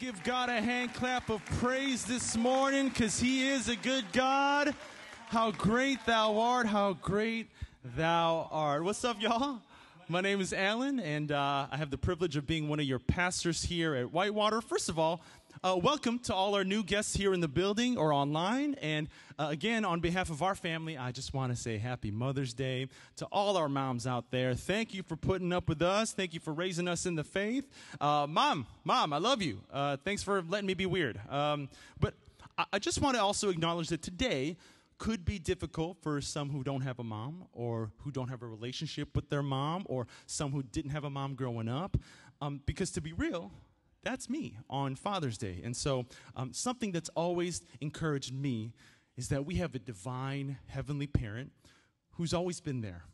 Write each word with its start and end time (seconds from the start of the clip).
give 0.00 0.24
God 0.24 0.48
a 0.48 0.62
hand 0.62 0.94
clap 0.94 1.28
of 1.28 1.44
praise 1.60 2.06
this 2.06 2.34
morning 2.34 2.88
because 2.88 3.20
He 3.20 3.46
is 3.46 3.68
a 3.68 3.76
good 3.76 4.06
God. 4.14 4.74
How 5.28 5.50
great 5.50 5.98
thou 6.06 6.38
art, 6.38 6.66
how 6.66 6.94
great 6.94 7.50
thou 7.84 8.48
art. 8.50 8.82
What's 8.82 9.04
up, 9.04 9.20
y'all? 9.20 9.58
My 10.08 10.22
name 10.22 10.40
is 10.40 10.54
Allen, 10.54 11.00
and 11.00 11.30
uh, 11.30 11.66
I 11.70 11.76
have 11.76 11.90
the 11.90 11.98
privilege 11.98 12.34
of 12.36 12.46
being 12.46 12.66
one 12.66 12.80
of 12.80 12.86
your 12.86 12.98
pastors 12.98 13.62
here 13.62 13.94
at 13.94 14.10
Whitewater. 14.10 14.62
First 14.62 14.88
of 14.88 14.98
all, 14.98 15.20
uh, 15.62 15.76
welcome 15.76 16.18
to 16.18 16.34
all 16.34 16.54
our 16.54 16.64
new 16.64 16.82
guests 16.82 17.14
here 17.14 17.34
in 17.34 17.40
the 17.40 17.48
building 17.48 17.98
or 17.98 18.12
online. 18.14 18.74
And 18.80 19.08
uh, 19.38 19.48
again, 19.50 19.84
on 19.84 20.00
behalf 20.00 20.30
of 20.30 20.42
our 20.42 20.54
family, 20.54 20.96
I 20.96 21.12
just 21.12 21.34
want 21.34 21.54
to 21.54 21.60
say 21.60 21.76
happy 21.76 22.10
Mother's 22.10 22.54
Day 22.54 22.88
to 23.16 23.26
all 23.26 23.58
our 23.58 23.68
moms 23.68 24.06
out 24.06 24.30
there. 24.30 24.54
Thank 24.54 24.94
you 24.94 25.02
for 25.02 25.16
putting 25.16 25.52
up 25.52 25.68
with 25.68 25.82
us. 25.82 26.12
Thank 26.12 26.32
you 26.32 26.40
for 26.40 26.54
raising 26.54 26.88
us 26.88 27.04
in 27.04 27.14
the 27.14 27.24
faith. 27.24 27.68
Uh, 28.00 28.26
mom, 28.26 28.66
mom, 28.84 29.12
I 29.12 29.18
love 29.18 29.42
you. 29.42 29.60
Uh, 29.70 29.98
thanks 30.02 30.22
for 30.22 30.42
letting 30.48 30.66
me 30.66 30.74
be 30.74 30.86
weird. 30.86 31.20
Um, 31.28 31.68
but 31.98 32.14
I, 32.56 32.64
I 32.74 32.78
just 32.78 33.02
want 33.02 33.16
to 33.16 33.22
also 33.22 33.50
acknowledge 33.50 33.88
that 33.88 34.02
today, 34.02 34.56
could 34.96 35.24
be 35.24 35.38
difficult 35.38 35.96
for 36.02 36.20
some 36.20 36.50
who 36.50 36.62
don't 36.62 36.82
have 36.82 36.98
a 36.98 37.02
mom 37.02 37.46
or 37.54 37.90
who 38.04 38.10
don't 38.10 38.28
have 38.28 38.42
a 38.42 38.46
relationship 38.46 39.16
with 39.16 39.30
their 39.30 39.42
mom 39.42 39.82
or 39.86 40.06
some 40.26 40.52
who 40.52 40.62
didn't 40.62 40.90
have 40.90 41.04
a 41.04 41.08
mom 41.08 41.34
growing 41.34 41.70
up. 41.70 41.96
Um, 42.42 42.60
because 42.66 42.90
to 42.90 43.00
be 43.00 43.14
real, 43.14 43.50
that's 44.02 44.30
me 44.30 44.56
on 44.68 44.94
Father's 44.96 45.36
Day. 45.36 45.60
And 45.62 45.76
so, 45.76 46.06
um, 46.36 46.52
something 46.52 46.92
that's 46.92 47.10
always 47.10 47.62
encouraged 47.80 48.32
me 48.32 48.72
is 49.16 49.28
that 49.28 49.44
we 49.44 49.56
have 49.56 49.74
a 49.74 49.78
divine 49.78 50.58
heavenly 50.66 51.06
parent 51.06 51.52
who's 52.12 52.32
always 52.32 52.60
been 52.60 52.80
there, 52.80 53.04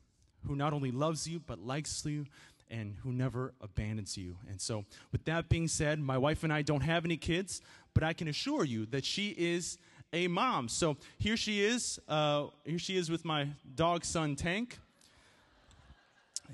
who 0.47 0.55
not 0.55 0.73
only 0.73 0.91
loves 0.91 1.27
you, 1.27 1.41
but 1.41 1.59
likes 1.59 2.05
you, 2.05 2.27
and 2.71 2.97
who 3.03 3.13
never 3.13 3.53
abandons 3.61 4.17
you. 4.17 4.37
And 4.49 4.61
so, 4.61 4.85
with 5.13 5.25
that 5.25 5.49
being 5.49 5.69
said, 5.69 5.99
my 6.01 6.19
wife 6.19 6.45
and 6.45 6.53
I 6.53 6.63
don't 6.63 6.83
have 6.83 7.05
any 7.05 7.17
kids, 7.17 7.61
but 7.95 8.03
I 8.03 8.13
can 8.13 8.29
assure 8.29 8.65
you 8.65 8.87
that 8.87 9.05
she 9.05 9.31
is 9.31 9.79
a 10.13 10.29
mom. 10.29 10.69
So, 10.69 10.97
here 11.19 11.37
she 11.37 11.65
is. 11.65 11.99
Uh, 12.09 12.47
here 12.65 12.79
she 12.79 12.97
is 12.97 13.11
with 13.11 13.25
my 13.25 13.49
dog 13.75 14.05
son, 14.05 14.37
Tank. 14.37 14.79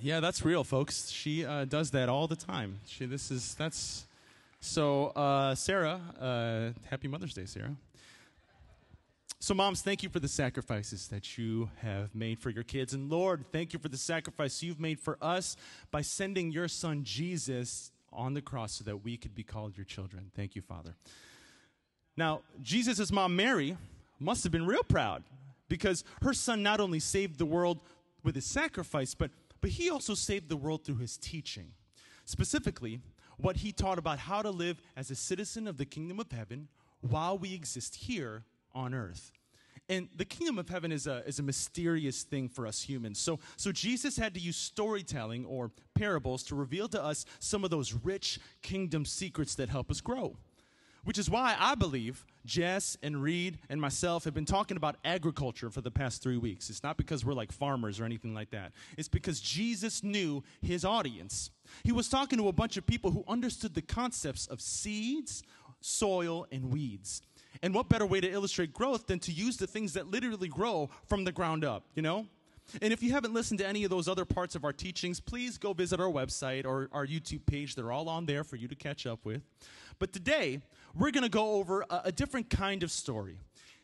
Yeah, 0.01 0.21
that's 0.21 0.43
real, 0.45 0.65
folks. 0.65 1.11
She 1.11 1.45
uh, 1.45 1.67
does 1.67 1.91
that 1.91 2.09
all 2.09 2.27
the 2.27 2.37
time. 2.37 2.81
She, 2.87 3.05
this 3.05 3.31
is, 3.31 3.55
that's, 3.55 4.07
so, 4.65 5.07
uh, 5.09 5.57
Sarah, 5.57 6.01
uh, 6.21 6.71
happy 6.89 7.09
Mother's 7.09 7.35
Day, 7.35 7.47
Sarah. 7.47 7.75
So, 9.41 9.55
moms, 9.55 9.83
thank 9.83 10.05
you 10.05 10.09
for 10.09 10.21
the 10.21 10.29
sacrifices 10.29 11.09
that 11.09 11.37
you 11.37 11.69
have 11.79 12.15
made 12.15 12.39
for 12.39 12.49
your 12.49 12.63
kids. 12.63 12.95
And 12.95 13.11
Lord, 13.11 13.45
thank 13.51 13.73
you 13.73 13.81
for 13.81 13.89
the 13.89 13.97
sacrifice 13.97 14.63
you've 14.63 14.79
made 14.79 15.01
for 15.01 15.19
us 15.21 15.57
by 15.91 16.03
sending 16.03 16.53
your 16.53 16.69
son 16.69 17.03
Jesus 17.03 17.91
on 18.13 18.35
the 18.35 18.41
cross 18.41 18.75
so 18.75 18.85
that 18.85 18.99
we 18.99 19.17
could 19.17 19.35
be 19.35 19.43
called 19.43 19.77
your 19.77 19.85
children. 19.85 20.31
Thank 20.37 20.55
you, 20.55 20.63
Father. 20.63 20.95
Now, 22.17 22.43
Jesus' 22.63 23.11
mom, 23.11 23.35
Mary, 23.35 23.77
must 24.21 24.45
have 24.45 24.53
been 24.53 24.65
real 24.65 24.85
proud 24.85 25.25
because 25.69 26.05
her 26.23 26.33
son 26.33 26.63
not 26.63 26.79
only 26.79 27.01
saved 27.01 27.37
the 27.37 27.47
world 27.47 27.81
with 28.23 28.37
his 28.37 28.47
sacrifice, 28.47 29.13
but, 29.13 29.33
but 29.61 29.71
he 29.71 29.91
also 29.91 30.15
saved 30.15 30.49
the 30.49 30.57
world 30.57 30.85
through 30.85 30.99
his 30.99 31.17
teaching. 31.17 31.73
Specifically, 32.25 33.01
what 33.43 33.59
he 33.59 33.73
taught 33.73 33.99
about 33.99 34.19
how 34.19 34.41
to 34.41 34.51
live 34.51 34.81
as 34.97 35.11
a 35.11 35.15
citizen 35.15 35.67
of 35.67 35.77
the 35.77 35.85
kingdom 35.85 36.19
of 36.19 36.31
heaven 36.31 36.69
while 37.01 37.37
we 37.37 37.55
exist 37.55 37.97
here 37.97 38.45
on 38.75 38.95
earth. 38.95 39.33
And 39.89 40.09
the 40.17 40.25
kingdom 40.25 40.59
of 40.59 40.69
heaven 40.69 40.93
is 40.93 41.07
a, 41.07 41.27
is 41.27 41.39
a 41.39 41.43
mysterious 41.43 42.23
thing 42.23 42.49
for 42.49 42.67
us 42.67 42.81
humans. 42.83 43.19
So, 43.19 43.41
so 43.57 43.73
Jesus 43.73 44.17
had 44.17 44.33
to 44.35 44.41
use 44.41 44.57
storytelling 44.57 45.45
or 45.45 45.73
parables 45.95 46.45
to 46.45 46.55
reveal 46.55 46.89
to 46.89 47.03
us 47.03 47.27
some 47.41 47.65
of 47.65 47.71
those 47.71 47.93
rich 47.93 48.39
kingdom 48.63 49.05
secrets 49.05 49.57
that 49.57 49.69
help 49.69 49.91
us 49.91 50.01
grow. 50.01 50.37
Which 51.05 51.19
is 51.19 51.29
why 51.29 51.57
I 51.59 51.75
believe 51.75 52.25
Jess 52.47 52.97
and 53.03 53.21
Reed 53.21 53.59
and 53.69 53.81
myself 53.81 54.25
have 54.25 54.35
been 54.35 54.45
talking 54.45 54.77
about 54.77 54.97
agriculture 55.05 55.69
for 55.69 55.81
the 55.81 55.91
past 55.91 56.23
three 56.23 56.37
weeks. 56.37 56.71
It's 56.71 56.83
not 56.83 56.97
because 56.97 57.25
we're 57.25 57.33
like 57.33 57.51
farmers 57.51 57.99
or 57.99 58.05
anything 58.05 58.35
like 58.35 58.51
that. 58.51 58.73
It's 58.97 59.09
because 59.09 59.41
Jesus 59.41 60.05
knew 60.05 60.45
his 60.61 60.85
audience. 60.85 61.51
He 61.83 61.91
was 61.91 62.09
talking 62.09 62.39
to 62.39 62.49
a 62.49 62.53
bunch 62.53 62.77
of 62.77 62.87
people 62.87 63.11
who 63.11 63.25
understood 63.27 63.75
the 63.75 63.83
concepts 63.83 64.47
of 64.47 64.61
seeds, 64.61 65.43
soil, 65.81 66.47
and 66.53 66.71
weeds. 66.71 67.23
And 67.63 67.75
what 67.75 67.89
better 67.89 68.07
way 68.07 68.21
to 68.21 68.31
illustrate 68.31 68.73
growth 68.73 69.07
than 69.07 69.19
to 69.21 69.33
use 69.33 69.57
the 69.57 69.67
things 69.67 69.93
that 69.95 70.09
literally 70.09 70.49
grow 70.49 70.89
from 71.07 71.25
the 71.25 71.33
ground 71.33 71.65
up, 71.65 71.85
you 71.95 72.03
know? 72.03 72.27
And 72.81 72.93
if 72.93 73.03
you 73.03 73.11
haven't 73.11 73.35
listened 73.35 73.59
to 73.59 73.67
any 73.67 73.85
of 73.85 73.91
those 73.91 74.09
other 74.09 74.25
parts 74.25 74.55
of 74.55 74.65
our 74.65 74.73
teachings, 74.73 75.21
please 75.21 75.59
go 75.59 75.73
visit 75.73 76.01
our 76.01 76.07
website 76.07 76.65
or 76.65 76.89
our 76.93 77.07
YouTube 77.07 77.45
page. 77.45 77.75
They're 77.75 77.93
all 77.93 78.09
on 78.09 78.25
there 78.25 78.45
for 78.45 78.57
you 78.57 78.69
to 78.69 78.75
catch 78.75 79.05
up 79.05 79.25
with. 79.25 79.43
But 79.99 80.13
today, 80.13 80.61
we're 80.95 81.11
going 81.11 81.23
to 81.23 81.31
go 81.31 81.53
over 81.53 81.83
a, 81.89 82.03
a, 82.07 82.13
different 82.13 82.51
kind 82.51 82.83
of 82.83 82.91
story. 82.91 83.39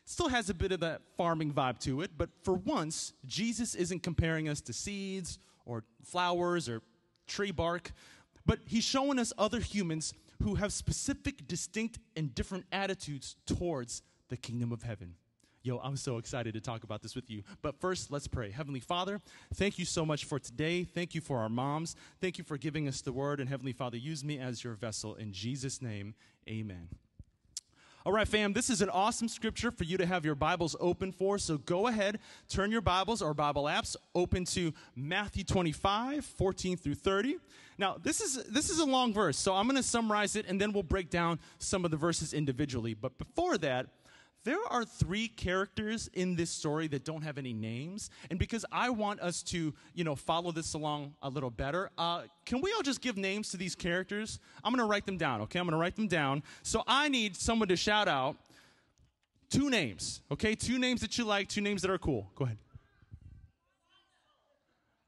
Still 0.05 0.29
has 0.29 0.51
a 0.51 0.55
bit 0.55 0.73
of 0.73 0.81
that 0.81 1.03
farming 1.17 1.53
vibe 1.53 1.79
to 1.81 2.03
it, 2.03 2.13
but 2.17 2.31
for 2.43 2.55
once, 2.55 3.13
Jesus 3.27 3.75
isn't 3.75 4.03
comparing 4.03 4.49
us 4.49 4.61
to 4.63 4.73
seeds 4.73 5.39
or 5.67 5.85
flowers 6.05 6.69
or 6.69 6.83
tree 7.27 7.51
bark, 7.51 7.93
but 8.47 8.59
he's 8.67 8.85
showing 8.85 9.19
us 9.19 9.33
other 9.37 9.61
humans 9.61 10.15
who 10.43 10.55
have 10.55 10.73
specific, 10.73 11.47
distinct, 11.47 11.99
and 12.17 12.35
different 12.35 12.65
attitudes 12.73 13.37
towards 13.47 14.03
the 14.29 14.37
kingdom 14.37 14.73
of 14.73 14.83
heaven. 14.83 15.15
Yo, 15.63 15.79
I'm 15.79 15.97
so 15.97 16.19
excited 16.19 16.55
to 16.55 16.61
talk 16.61 16.85
about 16.85 17.03
this 17.03 17.17
with 17.17 17.31
you. 17.31 17.43
But 17.63 17.81
first, 17.81 18.13
let's 18.13 18.29
pray. 18.29 18.51
Heavenly 18.51 18.81
Father, 18.81 19.21
thank 19.55 19.79
you 19.79 19.85
so 19.85 20.07
much 20.07 20.25
for 20.25 20.39
today. 20.39 20.85
Thank 20.85 21.15
you 21.15 21.21
for 21.21 21.39
our 21.39 21.49
moms. 21.49 21.97
Thank 22.21 22.39
you 22.39 22.45
for 22.45 22.57
giving 22.57 22.87
us 22.87 23.01
the 23.01 23.13
word. 23.13 23.41
And 23.41 23.49
Heavenly 23.49 23.73
Father, 23.73 23.97
use 23.97 24.23
me 24.23 24.39
as 24.39 24.63
your 24.63 24.75
vessel. 24.75 25.17
In 25.17 25.33
Jesus' 25.33 25.83
name, 25.83 26.15
amen. 26.49 26.89
All 28.07 28.13
right, 28.13 28.27
fam, 28.27 28.53
this 28.53 28.71
is 28.71 28.81
an 28.81 28.89
awesome 28.89 29.29
scripture 29.29 29.71
for 29.71 29.85
you 29.85 29.99
to 29.99 30.07
have 30.07 30.25
your 30.25 30.37
Bibles 30.37 30.77
open 30.79 31.11
for. 31.13 31.37
So 31.37 31.59
go 31.59 31.89
ahead, 31.89 32.21
turn 32.49 32.71
your 32.71 32.81
Bibles 32.81 33.21
or 33.21 33.35
Bible 33.35 33.65
apps 33.65 33.97
open 34.15 34.45
to 34.47 34.73
Matthew 34.95 35.43
25, 35.43 36.25
14 36.25 36.77
through 36.77 36.95
30. 36.95 37.37
Now, 37.77 37.97
this 38.03 38.21
is, 38.21 38.43
this 38.45 38.71
is 38.71 38.79
a 38.79 38.85
long 38.85 39.13
verse, 39.13 39.37
so 39.37 39.53
I'm 39.53 39.67
going 39.67 39.77
to 39.77 39.83
summarize 39.83 40.37
it 40.37 40.47
and 40.49 40.61
then 40.61 40.73
we'll 40.73 40.85
break 40.85 41.11
down 41.11 41.39
some 41.59 41.85
of 41.85 41.91
the 41.91 41.97
verses 41.97 42.33
individually. 42.33 42.95
But 42.95 43.19
before 43.19 43.59
that, 43.59 43.89
there 44.45 44.65
are 44.71 44.85
three 44.85 45.29
characters 45.29 46.09
in 46.15 46.37
this 46.37 46.51
story 46.51 46.89
that 46.89 47.05
don't 47.05 47.23
have 47.23 47.39
any 47.39 47.53
names. 47.53 48.09
And 48.31 48.39
because 48.39 48.65
I 48.73 48.91
want 48.91 49.21
us 49.21 49.43
to, 49.45 49.75
you 49.95 50.05
know, 50.05 50.15
follow 50.15 50.53
this 50.53 50.75
along 50.75 51.15
a 51.23 51.29
little 51.29 51.51
better, 51.51 51.91
uh, 51.99 52.23
can 52.47 52.61
we 52.61 52.73
all 52.73 52.83
just 52.83 53.01
give 53.01 53.17
names 53.17 53.51
to 53.51 53.57
these 53.57 53.75
characters? 53.75 54.39
I'm 54.65 54.73
going 54.73 54.85
to 54.85 54.91
write 54.91 55.07
them 55.07 55.19
down, 55.19 55.43
okay? 55.43 55.59
I'm 55.59 55.67
going 55.67 55.73
to 55.73 55.81
write 55.81 55.97
them 55.97 56.09
down. 56.09 56.43
So 56.63 56.83
I 56.87 57.09
need 57.09 57.37
someone 57.37 57.69
to 57.69 57.77
shout 57.77 58.09
out 58.09 58.37
two 59.51 59.71
names, 59.71 60.23
okay? 60.31 60.55
Two 60.55 60.79
names 60.79 61.01
that 61.01 61.19
you 61.19 61.25
like, 61.25 61.49
two 61.49 61.61
names 61.61 61.83
that 61.83 61.91
are 61.91 61.99
cool. 61.99 62.31
Go 62.35 62.45
ahead. 62.45 62.59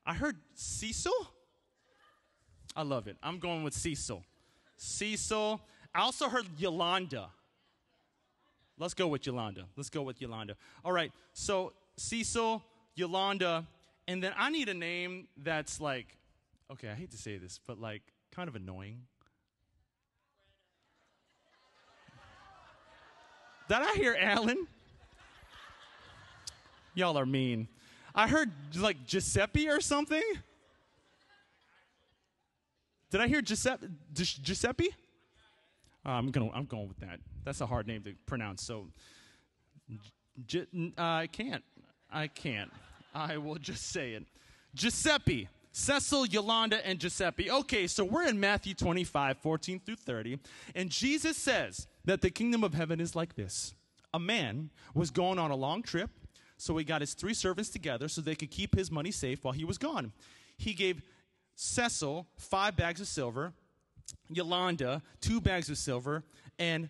I 0.04 0.14
heard 0.14 0.36
Cecil. 0.54 1.12
I 2.74 2.82
love 2.82 3.06
it. 3.06 3.16
I'm 3.22 3.38
going 3.38 3.62
with 3.62 3.74
Cecil. 3.74 4.24
Cecil. 4.76 5.60
I 5.94 6.00
also 6.00 6.28
heard 6.28 6.46
Yolanda. 6.58 7.30
Let's 8.80 8.94
go 8.94 9.08
with 9.08 9.26
Yolanda. 9.26 9.66
Let's 9.76 9.90
go 9.90 10.00
with 10.00 10.22
Yolanda. 10.22 10.56
All 10.84 10.92
right. 10.92 11.12
So 11.34 11.74
Cecil, 11.98 12.62
Yolanda, 12.94 13.66
and 14.08 14.22
then 14.22 14.32
I 14.38 14.48
need 14.48 14.70
a 14.70 14.74
name 14.74 15.28
that's 15.36 15.82
like, 15.82 16.16
okay, 16.72 16.88
I 16.88 16.94
hate 16.94 17.10
to 17.10 17.18
say 17.18 17.36
this, 17.36 17.60
but 17.66 17.78
like 17.78 18.00
kind 18.34 18.48
of 18.48 18.56
annoying. 18.56 19.02
Did 23.68 23.78
I 23.78 23.94
hear 23.96 24.16
Allen? 24.18 24.66
Y'all 26.94 27.18
are 27.18 27.26
mean. 27.26 27.68
I 28.14 28.28
heard 28.28 28.50
like 28.74 29.06
Giuseppe 29.06 29.68
or 29.68 29.82
something. 29.82 30.22
Did 33.10 33.20
I 33.20 33.28
hear 33.28 33.42
Giuseppe? 33.42 33.88
Giuseppe? 34.14 34.88
I'm 36.04 36.30
going. 36.30 36.50
I'm 36.54 36.64
going 36.64 36.88
with 36.88 37.00
that. 37.00 37.20
That's 37.44 37.60
a 37.60 37.66
hard 37.66 37.86
name 37.86 38.02
to 38.04 38.14
pronounce. 38.26 38.62
So 38.62 38.88
uh, 40.54 40.66
I 40.96 41.28
can't. 41.30 41.62
I 42.10 42.26
can't. 42.26 42.70
I 43.14 43.36
will 43.36 43.56
just 43.56 43.90
say 43.90 44.12
it. 44.12 44.24
Giuseppe. 44.74 45.48
Cecil, 45.72 46.26
Yolanda, 46.26 46.84
and 46.84 46.98
Giuseppe. 46.98 47.50
Okay, 47.50 47.86
so 47.86 48.04
we're 48.04 48.26
in 48.26 48.40
Matthew 48.40 48.74
25, 48.74 49.38
14 49.38 49.80
through 49.80 49.96
30, 49.96 50.40
and 50.74 50.90
Jesus 50.90 51.36
says 51.36 51.86
that 52.04 52.22
the 52.22 52.30
kingdom 52.30 52.64
of 52.64 52.74
heaven 52.74 53.00
is 53.00 53.14
like 53.14 53.36
this. 53.36 53.74
A 54.12 54.18
man 54.18 54.70
was 54.94 55.10
going 55.10 55.38
on 55.38 55.52
a 55.52 55.56
long 55.56 55.82
trip, 55.82 56.10
so 56.56 56.76
he 56.76 56.84
got 56.84 57.00
his 57.00 57.14
three 57.14 57.34
servants 57.34 57.70
together 57.70 58.08
so 58.08 58.20
they 58.20 58.34
could 58.34 58.50
keep 58.50 58.74
his 58.74 58.90
money 58.90 59.12
safe 59.12 59.44
while 59.44 59.54
he 59.54 59.64
was 59.64 59.78
gone. 59.78 60.12
He 60.56 60.74
gave 60.74 61.02
Cecil 61.54 62.26
five 62.36 62.76
bags 62.76 63.00
of 63.00 63.06
silver, 63.06 63.52
Yolanda 64.28 65.02
two 65.20 65.40
bags 65.40 65.70
of 65.70 65.78
silver, 65.78 66.24
and 66.58 66.88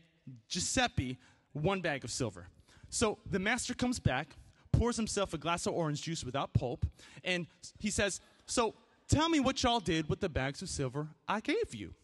Giuseppe 0.49 1.19
one 1.53 1.81
bag 1.81 2.05
of 2.05 2.11
silver. 2.11 2.49
So 2.89 3.19
the 3.31 3.39
master 3.39 3.75
comes 3.75 3.99
back, 3.99 4.37
pours 4.73 4.97
himself 4.97 5.35
a 5.35 5.39
glass 5.39 5.67
of 5.67 5.75
orange 5.75 6.03
juice 6.03 6.25
without 6.25 6.53
pulp, 6.53 6.87
and 7.25 7.47
he 7.79 7.91
says, 7.91 8.21
So 8.47 8.75
tell 9.09 9.29
me 9.29 9.41
what 9.41 9.63
y'all 9.63 9.81
did 9.81 10.09
with 10.09 10.21
the 10.21 10.29
bags 10.29 10.63
of 10.63 10.69
silver 10.69 11.09
I 11.29 11.41
gave 11.41 11.75
you. 11.75 11.95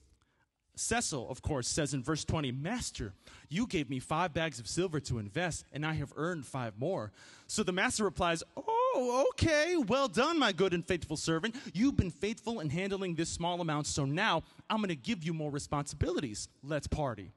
Cecil, 0.79 1.29
of 1.31 1.41
course, 1.41 1.67
says 1.67 1.95
in 1.95 2.03
verse 2.03 2.25
20, 2.25 2.53
Master, 2.53 3.15
you 3.49 3.67
gave 3.67 3.89
me 3.89 3.99
five 3.99 4.35
bags 4.35 4.61
of 4.61 4.69
silver 4.69 5.01
to 5.01 5.19
invest, 5.19 5.65
and 5.73 5.87
I 5.87 5.95
have 5.95 6.13
earned 6.17 6.45
five 6.45 6.79
more. 6.79 7.13
So 7.47 7.63
the 7.63 7.73
master 7.73 8.05
replies, 8.05 8.43
Oh, 8.57 8.86
Oh, 8.98 9.26
okay, 9.28 9.76
well 9.76 10.08
done, 10.08 10.38
my 10.38 10.52
good 10.52 10.72
and 10.72 10.82
faithful 10.82 11.19
servant. 11.19 11.54
You've 11.75 11.98
been 11.98 12.10
faithful 12.10 12.60
in 12.60 12.70
handling 12.70 13.14
this 13.14 13.28
small 13.28 13.60
amount, 13.60 13.87
so 13.87 14.06
now 14.06 14.43
I'm 14.70 14.78
going 14.78 14.88
to 14.88 14.96
give 14.96 15.22
you 15.22 15.34
more 15.34 15.50
responsibilities. 15.50 16.48
Let's 16.64 16.87
party. 16.87 17.31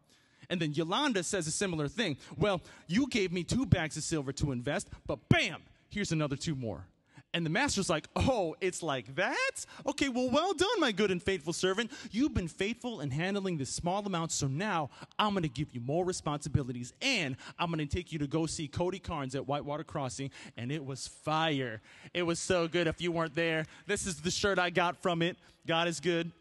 And 0.49 0.61
then 0.61 0.71
Yolanda 0.71 1.21
says 1.21 1.47
a 1.47 1.51
similar 1.51 1.89
thing. 1.89 2.15
Well, 2.37 2.61
you 2.87 3.07
gave 3.07 3.33
me 3.33 3.43
two 3.43 3.65
bags 3.65 3.97
of 3.97 4.03
silver 4.03 4.31
to 4.33 4.53
invest, 4.53 4.87
but 5.05 5.19
bam, 5.27 5.61
here's 5.89 6.13
another 6.13 6.37
two 6.37 6.55
more. 6.55 6.85
And 7.33 7.45
the 7.45 7.49
master's 7.49 7.89
like, 7.89 8.07
Oh, 8.15 8.55
it's 8.59 8.81
like 8.81 9.15
that? 9.15 9.65
Okay, 9.85 10.09
well, 10.09 10.29
well 10.29 10.53
done, 10.53 10.79
my 10.79 10.91
good 10.91 11.11
and 11.11 11.21
faithful 11.21 11.53
servant. 11.53 11.91
You've 12.11 12.33
been 12.33 12.47
faithful 12.47 13.01
in 13.01 13.11
handling 13.11 13.57
this 13.57 13.69
small 13.69 14.05
amount, 14.05 14.31
so 14.31 14.47
now 14.47 14.89
I'm 15.17 15.33
going 15.33 15.43
to 15.43 15.49
give 15.49 15.73
you 15.73 15.81
more 15.81 16.03
responsibilities 16.03 16.93
and 17.01 17.37
I'm 17.59 17.71
going 17.71 17.87
to 17.87 17.95
take 17.95 18.11
you 18.11 18.19
to 18.19 18.27
go 18.27 18.45
see 18.45 18.67
Cody 18.67 18.99
Carnes 18.99 19.35
at 19.35 19.47
Whitewater 19.47 19.83
Crossing. 19.83 20.31
And 20.57 20.71
it 20.71 20.83
was 20.83 21.07
fire. 21.07 21.81
It 22.13 22.23
was 22.23 22.39
so 22.39 22.67
good. 22.67 22.87
If 22.87 23.01
you 23.01 23.11
weren't 23.11 23.35
there, 23.35 23.65
this 23.85 24.07
is 24.07 24.21
the 24.21 24.31
shirt 24.31 24.57
I 24.57 24.71
got 24.71 25.01
from 25.01 25.21
it. 25.21 25.37
God 25.67 25.87
is 25.87 25.99
good. 25.99 26.31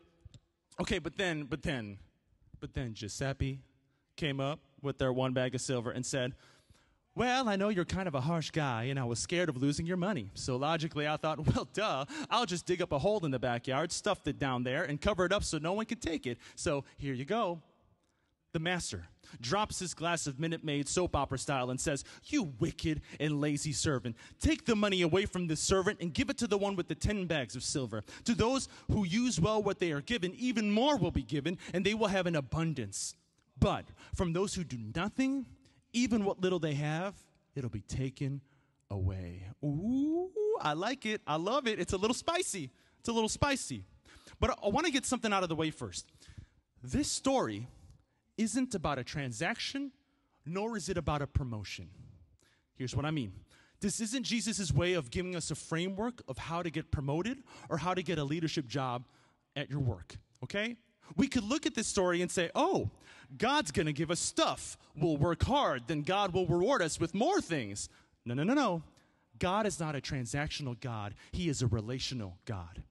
Okay, 0.81 0.99
but 0.99 1.17
then, 1.17 1.45
but 1.45 1.63
then, 1.63 1.99
but 2.61 2.73
then 2.73 2.95
Giuseppe 2.95 3.61
came 4.17 4.41
up 4.41 4.61
with 4.81 4.99
their 4.99 5.13
one 5.13 5.33
bag 5.33 5.55
of 5.55 5.61
silver 5.61 5.91
and 5.91 6.07
said, 6.07 6.35
well, 7.19 7.49
I 7.49 7.57
know 7.57 7.69
you're 7.69 7.85
kind 7.85 8.07
of 8.07 8.15
a 8.15 8.21
harsh 8.21 8.53
guy, 8.53 8.85
and 8.85 8.99
I 8.99 9.05
was 9.05 9.19
scared 9.19 9.49
of 9.49 9.57
losing 9.57 9.87
your 9.87 9.97
money. 9.97 10.31
So 10.35 10.57
logically, 10.57 11.09
I 11.09 11.17
thought, 11.17 11.45
well, 11.55 11.67
duh, 11.75 12.05
I'll 12.31 12.47
just 12.47 12.65
dig 12.65 12.81
up 12.81 12.93
a 12.93 12.99
hole 12.99 13.25
in 13.25 13.33
the 13.33 13.41
backyard, 13.41 13.91
stuff 13.91 14.29
it 14.29 14.39
down 14.39 14.63
there, 14.63 14.85
and 14.85 15.01
cover 15.01 15.25
it 15.25 15.33
up 15.33 15.43
so 15.43 15.59
no 15.59 15.73
one 15.73 15.85
can 15.87 15.99
take 15.99 16.27
it. 16.27 16.39
So 16.55 16.85
here 16.97 17.13
you 17.13 17.25
go. 17.25 17.61
The 18.53 18.61
master 18.61 19.09
drops 19.41 19.81
his 19.81 19.95
glass 19.95 20.29
of 20.29 20.39
Minute 20.39 20.65
Maid 20.65 20.89
soap 20.89 21.17
opera 21.17 21.39
style 21.39 21.71
and 21.71 21.81
says, 21.81 22.05
You 22.27 22.55
wicked 22.61 23.03
and 23.19 23.41
lazy 23.41 23.73
servant, 23.73 24.17
take 24.41 24.65
the 24.65 24.77
money 24.77 25.03
away 25.03 25.27
from 25.27 25.49
this 25.49 25.61
servant 25.61 25.99
and 26.01 26.15
give 26.15 26.31
it 26.31 26.39
to 26.39 26.47
the 26.47 26.57
one 26.57 26.77
with 26.77 26.87
the 26.87 26.95
ten 26.95 27.27
bags 27.27 27.57
of 27.57 27.65
silver. 27.65 28.05
To 28.25 28.35
those 28.35 28.69
who 28.91 29.05
use 29.05 29.41
well 29.41 29.61
what 29.61 29.81
they 29.81 29.91
are 29.91 30.01
given, 30.01 30.35
even 30.35 30.71
more 30.71 30.97
will 30.97 31.11
be 31.11 31.23
given, 31.23 31.59
and 31.75 31.85
they 31.85 31.95
will 31.95 32.07
have 32.07 32.27
an 32.27 32.37
abundance. 32.37 33.17
But 33.59 33.87
from 34.15 34.33
those 34.33 34.55
who 34.55 34.63
do 34.63 34.79
nothing, 34.95 35.47
even 35.93 36.25
what 36.25 36.41
little 36.41 36.59
they 36.59 36.75
have, 36.75 37.15
it'll 37.55 37.71
be 37.71 37.83
taken 37.83 38.41
away. 38.91 39.43
Ooh, 39.65 40.31
I 40.61 40.73
like 40.73 41.07
it. 41.07 41.21
I 41.27 41.37
love 41.37 41.67
it. 41.67 41.79
It's 41.79 41.93
a 41.93 41.97
little 41.97 42.15
spicy. 42.15 42.71
It's 43.01 43.09
a 43.09 43.13
little 43.13 43.29
spicy. 43.29 43.85
But 44.41 44.59
I, 44.63 44.69
want 44.69 44.87
to 44.87 44.93
get 44.93 45.05
something 45.05 45.33
out 45.33 45.43
of 45.43 45.49
the 45.49 45.57
way 45.57 45.71
first. 45.71 46.07
This 46.83 47.11
story 47.11 47.67
isn't 48.37 48.75
about 48.75 48.99
a 48.99 49.05
transaction, 49.05 49.93
nor 50.47 50.77
is 50.77 50.89
it 50.89 50.97
about 50.97 51.23
a 51.23 51.27
promotion. 51.27 51.89
Here's 52.77 52.95
what 52.95 53.05
I 53.05 53.11
mean. 53.11 53.33
This 53.81 54.01
isn't 54.01 54.25
Jesus' 54.25 54.73
way 54.73 54.95
of 54.95 55.11
giving 55.11 55.37
us 55.37 55.51
a 55.51 55.55
framework 55.55 56.23
of 56.29 56.39
how 56.39 56.63
to 56.63 56.71
get 56.71 56.91
promoted 56.91 57.39
or 57.69 57.79
how 57.79 57.95
to 57.95 58.03
get 58.03 58.19
a 58.19 58.25
leadership 58.25 58.67
job 58.67 59.05
at 59.57 59.71
your 59.71 59.81
work, 59.81 60.17
okay? 60.43 60.77
We 61.17 61.29
could 61.29 61.45
look 61.45 61.67
at 61.67 61.75
this 61.75 61.87
story 61.87 62.23
and 62.23 62.31
say, 62.31 62.51
oh, 62.55 62.91
God's 63.37 63.71
going 63.71 63.87
to 63.87 63.93
give 63.93 64.11
us 64.11 64.21
stuff. 64.21 64.79
We'll 64.97 65.17
work 65.17 65.43
hard, 65.43 65.85
then 65.87 66.03
God 66.03 66.33
will 66.33 66.47
reward 66.47 66.83
us 66.83 66.99
with 66.99 67.15
more 67.15 67.41
things. 67.41 67.89
No, 68.25 68.35
no, 68.35 68.43
no, 68.45 68.55
no. 68.55 68.83
God 69.39 69.67
is 69.67 69.79
not 69.79 69.95
a 69.95 70.01
transactional 70.01 70.79
God, 70.81 71.15
He 71.33 71.49
is 71.49 71.63
a 71.63 71.67
relational 71.67 72.37
God. 72.45 72.83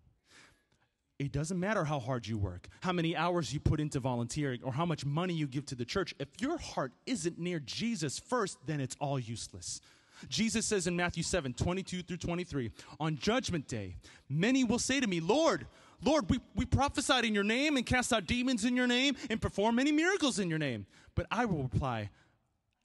It 1.20 1.32
doesn't 1.32 1.60
matter 1.60 1.84
how 1.84 2.00
hard 2.00 2.28
you 2.28 2.38
work, 2.38 2.68
how 2.82 2.92
many 2.92 3.16
hours 3.16 3.52
you 3.52 3.60
put 3.60 3.80
into 3.80 4.00
volunteering, 4.00 4.62
or 4.64 4.72
how 4.72 4.86
much 4.86 5.04
money 5.04 5.34
you 5.34 5.48
give 5.48 5.66
to 5.68 5.76
the 5.76 5.84
church. 5.84 6.14
If 6.20 6.28
your 6.40 6.60
heart 6.60 6.92
isn't 7.08 7.40
near 7.40 7.60
Jesus 7.60 8.20
first, 8.20 8.60
then 8.68 8.80
it's 8.80 8.96
all 9.00 9.18
useless. 9.18 9.82
Jesus 10.30 10.66
says 10.66 10.88
in 10.88 10.96
Matthew 10.96 11.24
7 11.24 11.54
22 11.54 12.04
through 12.04 12.18
23, 12.18 12.72
on 13.00 13.18
judgment 13.18 13.68
day, 13.68 13.96
many 14.30 14.64
will 14.64 14.80
say 14.80 15.00
to 15.00 15.08
me, 15.08 15.20
Lord, 15.20 15.68
Lord, 16.04 16.30
we, 16.30 16.40
we 16.56 16.66
prophesied 16.66 17.26
in 17.26 17.34
your 17.34 17.44
name 17.44 17.76
and 17.76 17.86
cast 17.86 18.14
out 18.14 18.28
demons 18.28 18.66
in 18.66 18.76
your 18.76 18.88
name 18.88 19.16
and 19.30 19.42
performed 19.42 19.76
many 19.76 19.92
miracles 19.92 20.38
in 20.40 20.50
your 20.50 20.60
name. 20.60 20.86
But 21.16 21.26
I 21.32 21.46
will 21.46 21.64
reply, 21.64 22.12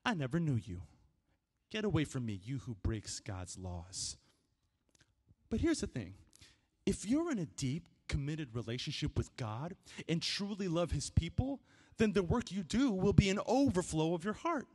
I 0.05 0.15
never 0.15 0.41
knew 0.41 0.59
you. 0.65 0.83
Get 1.71 1.85
away 1.85 2.05
from 2.05 2.27
me, 2.27 2.41
you 2.43 2.59
who 2.59 2.75
breaks 2.83 3.21
God's 3.21 3.59
laws. 3.59 4.17
But 5.51 5.61
here's 5.61 5.81
the 5.81 5.87
thing 5.87 6.15
if 6.87 7.07
you're 7.07 7.31
in 7.31 7.39
a 7.39 7.47
deep, 7.47 7.85
committed 8.09 8.55
relationship 8.55 9.17
with 9.17 9.35
God 9.37 9.75
and 10.09 10.21
truly 10.21 10.69
love 10.69 10.91
his 10.91 11.11
people, 11.11 11.61
then 11.99 12.13
the 12.13 12.23
work 12.23 12.51
you 12.51 12.63
do 12.63 12.91
will 12.91 13.13
be 13.13 13.29
an 13.31 13.39
overflow 13.47 14.15
of 14.15 14.25
your 14.25 14.35
heart. 14.35 14.67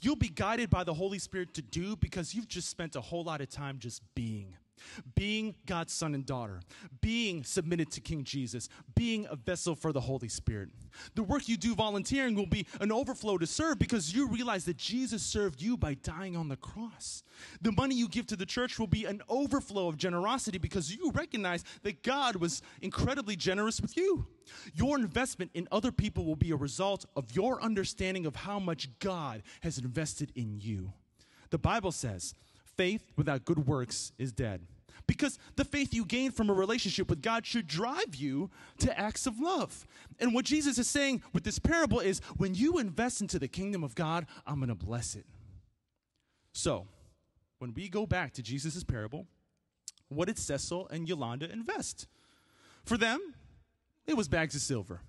You'll 0.00 0.16
be 0.16 0.28
guided 0.28 0.70
by 0.70 0.84
the 0.84 0.94
Holy 0.94 1.18
Spirit 1.18 1.54
to 1.54 1.62
do 1.62 1.96
because 1.96 2.34
you've 2.34 2.48
just 2.48 2.68
spent 2.68 2.96
a 2.96 3.00
whole 3.00 3.24
lot 3.24 3.40
of 3.40 3.48
time 3.48 3.78
just 3.78 4.02
being 4.14 4.56
being 5.14 5.54
God's 5.66 5.92
son 5.92 6.14
and 6.14 6.24
daughter, 6.24 6.60
being 7.00 7.44
submitted 7.44 7.90
to 7.92 8.00
King 8.00 8.24
Jesus, 8.24 8.68
being 8.94 9.26
a 9.30 9.36
vessel 9.36 9.74
for 9.74 9.92
the 9.92 10.00
Holy 10.00 10.28
Spirit. 10.28 10.70
The 11.14 11.22
work 11.22 11.48
you 11.48 11.56
do 11.56 11.74
volunteering 11.74 12.34
will 12.34 12.46
be 12.46 12.66
an 12.80 12.92
overflow 12.92 13.38
to 13.38 13.46
serve 13.46 13.78
because 13.78 14.14
you 14.14 14.28
realize 14.28 14.64
that 14.66 14.76
Jesus 14.76 15.22
served 15.22 15.60
you 15.60 15.76
by 15.76 15.94
dying 15.94 16.36
on 16.36 16.48
the 16.48 16.56
cross. 16.56 17.22
The 17.62 17.72
money 17.72 17.94
you 17.94 18.08
give 18.08 18.26
to 18.28 18.36
the 18.36 18.46
church 18.46 18.78
will 18.78 18.86
be 18.86 19.04
an 19.04 19.22
overflow 19.28 19.88
of 19.88 19.96
generosity 19.96 20.58
because 20.58 20.94
you 20.94 21.10
recognize 21.12 21.64
that 21.82 22.02
God 22.02 22.36
was 22.36 22.62
incredibly 22.80 23.36
generous 23.36 23.80
with 23.80 23.96
you. 23.96 24.26
Your 24.74 24.98
investment 24.98 25.50
in 25.54 25.68
other 25.72 25.90
people 25.90 26.24
will 26.24 26.36
be 26.36 26.50
a 26.50 26.56
result 26.56 27.06
of 27.16 27.34
your 27.34 27.62
understanding 27.62 28.26
of 28.26 28.36
how 28.36 28.58
much 28.58 28.88
God 28.98 29.42
has 29.62 29.78
invested 29.78 30.32
in 30.34 30.58
you. 30.60 30.92
The 31.50 31.58
Bible 31.58 31.92
says, 31.92 32.34
faith 32.76 33.12
without 33.16 33.44
good 33.44 33.66
works 33.66 34.12
is 34.18 34.32
dead. 34.32 34.62
Because 35.06 35.38
the 35.56 35.64
faith 35.64 35.92
you 35.92 36.04
gain 36.04 36.30
from 36.30 36.48
a 36.48 36.54
relationship 36.54 37.10
with 37.10 37.20
God 37.20 37.44
should 37.44 37.66
drive 37.66 38.14
you 38.14 38.50
to 38.78 38.98
acts 38.98 39.26
of 39.26 39.38
love. 39.38 39.86
And 40.18 40.32
what 40.32 40.46
Jesus 40.46 40.78
is 40.78 40.88
saying 40.88 41.22
with 41.32 41.44
this 41.44 41.58
parable 41.58 42.00
is 42.00 42.20
when 42.36 42.54
you 42.54 42.78
invest 42.78 43.20
into 43.20 43.38
the 43.38 43.48
kingdom 43.48 43.84
of 43.84 43.94
God, 43.94 44.26
I'm 44.46 44.56
going 44.56 44.68
to 44.68 44.74
bless 44.74 45.14
it. 45.14 45.26
So, 46.52 46.86
when 47.58 47.74
we 47.74 47.88
go 47.88 48.06
back 48.06 48.32
to 48.34 48.42
Jesus' 48.42 48.82
parable, 48.82 49.26
what 50.08 50.28
did 50.28 50.38
Cecil 50.38 50.88
and 50.88 51.08
Yolanda 51.08 51.50
invest? 51.50 52.06
For 52.84 52.96
them, 52.96 53.34
it 54.06 54.16
was 54.16 54.28
bags 54.28 54.54
of 54.54 54.62
silver. 54.62 55.00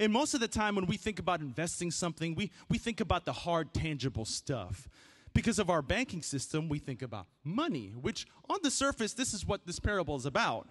And 0.00 0.12
most 0.12 0.34
of 0.34 0.40
the 0.40 0.48
time, 0.48 0.74
when 0.74 0.86
we 0.86 0.96
think 0.96 1.18
about 1.18 1.40
investing 1.40 1.90
something, 1.90 2.34
we, 2.34 2.50
we 2.68 2.78
think 2.78 3.00
about 3.00 3.24
the 3.24 3.32
hard, 3.32 3.72
tangible 3.72 4.24
stuff. 4.24 4.88
Because 5.34 5.58
of 5.58 5.70
our 5.70 5.82
banking 5.82 6.22
system, 6.22 6.68
we 6.68 6.78
think 6.78 7.02
about 7.02 7.26
money, 7.44 7.92
which 8.00 8.26
on 8.48 8.58
the 8.62 8.70
surface, 8.70 9.12
this 9.12 9.34
is 9.34 9.46
what 9.46 9.66
this 9.66 9.78
parable 9.78 10.16
is 10.16 10.26
about. 10.26 10.68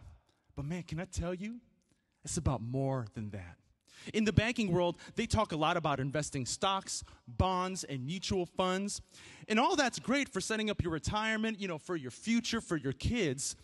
But 0.55 0.65
man, 0.65 0.83
can 0.83 0.99
I 0.99 1.05
tell 1.05 1.33
you? 1.33 1.59
It's 2.23 2.37
about 2.37 2.61
more 2.61 3.05
than 3.13 3.29
that. 3.29 3.57
In 4.13 4.25
the 4.25 4.33
banking 4.33 4.71
world, 4.71 4.97
they 5.15 5.25
talk 5.25 5.51
a 5.51 5.57
lot 5.57 5.77
about 5.77 5.99
investing 5.99 6.45
stocks, 6.45 7.03
bonds, 7.27 7.83
and 7.83 8.05
mutual 8.05 8.45
funds. 8.45 9.01
And 9.47 9.59
all 9.59 9.75
that's 9.75 9.99
great 9.99 10.29
for 10.29 10.41
setting 10.41 10.69
up 10.69 10.81
your 10.81 10.91
retirement, 10.91 11.59
you 11.59 11.67
know, 11.67 11.77
for 11.77 11.95
your 11.95 12.11
future, 12.11 12.61
for 12.61 12.77
your 12.77 12.93
kids, 12.93 13.55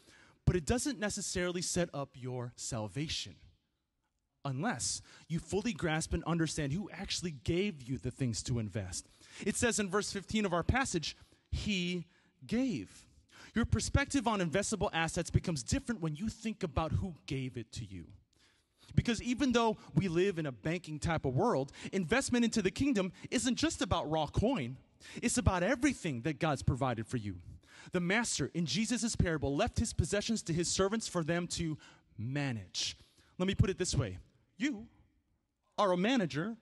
but 0.45 0.55
it 0.55 0.65
doesn't 0.65 1.00
necessarily 1.00 1.62
set 1.62 1.89
up 1.93 2.09
your 2.13 2.53
salvation 2.55 3.35
unless 4.45 5.01
you 5.29 5.39
fully 5.39 5.71
grasp 5.71 6.13
and 6.13 6.23
understand 6.25 6.73
who 6.73 6.89
actually 6.91 7.31
gave 7.31 7.81
you 7.81 7.97
the 7.97 8.12
things 8.12 8.43
to 8.43 8.59
invest. 8.59 9.07
It 9.45 9.55
says 9.55 9.79
in 9.79 9.89
verse 9.89 10.11
15 10.11 10.45
of 10.45 10.53
our 10.53 10.63
passage, 10.63 11.17
He 11.51 12.07
gave. 12.45 13.05
Your 13.55 13.65
perspective 13.65 14.27
on 14.27 14.39
investable 14.39 14.89
assets 14.93 15.29
becomes 15.29 15.63
different 15.63 16.01
when 16.01 16.15
you 16.15 16.27
think 16.27 16.63
about 16.63 16.91
who 16.91 17.13
gave 17.27 17.55
it 17.55 17.71
to 17.73 17.85
you. 17.85 18.05
Because 18.95 19.21
even 19.21 19.51
though 19.51 19.77
we 19.95 20.07
live 20.07 20.37
in 20.37 20.45
a 20.45 20.51
banking 20.51 20.99
type 20.99 21.25
of 21.25 21.35
world, 21.35 21.71
investment 21.91 22.45
into 22.45 22.61
the 22.61 22.71
kingdom 22.71 23.11
isn't 23.31 23.55
just 23.55 23.81
about 23.81 24.09
raw 24.09 24.27
coin, 24.27 24.77
it's 25.21 25.37
about 25.37 25.63
everything 25.63 26.21
that 26.21 26.39
God's 26.39 26.63
provided 26.63 27.07
for 27.07 27.17
you. 27.17 27.37
The 27.91 27.99
master 27.99 28.49
in 28.53 28.65
Jesus' 28.65 29.15
parable 29.15 29.55
left 29.55 29.79
his 29.79 29.93
possessions 29.93 30.41
to 30.43 30.53
his 30.53 30.67
servants 30.67 31.07
for 31.07 31.23
them 31.23 31.47
to 31.47 31.77
manage. 32.17 32.97
Let 33.37 33.47
me 33.47 33.55
put 33.55 33.69
it 33.69 33.77
this 33.77 33.95
way 33.95 34.17
you 34.57 34.87
are 35.77 35.91
a 35.91 35.97
manager 35.97 36.55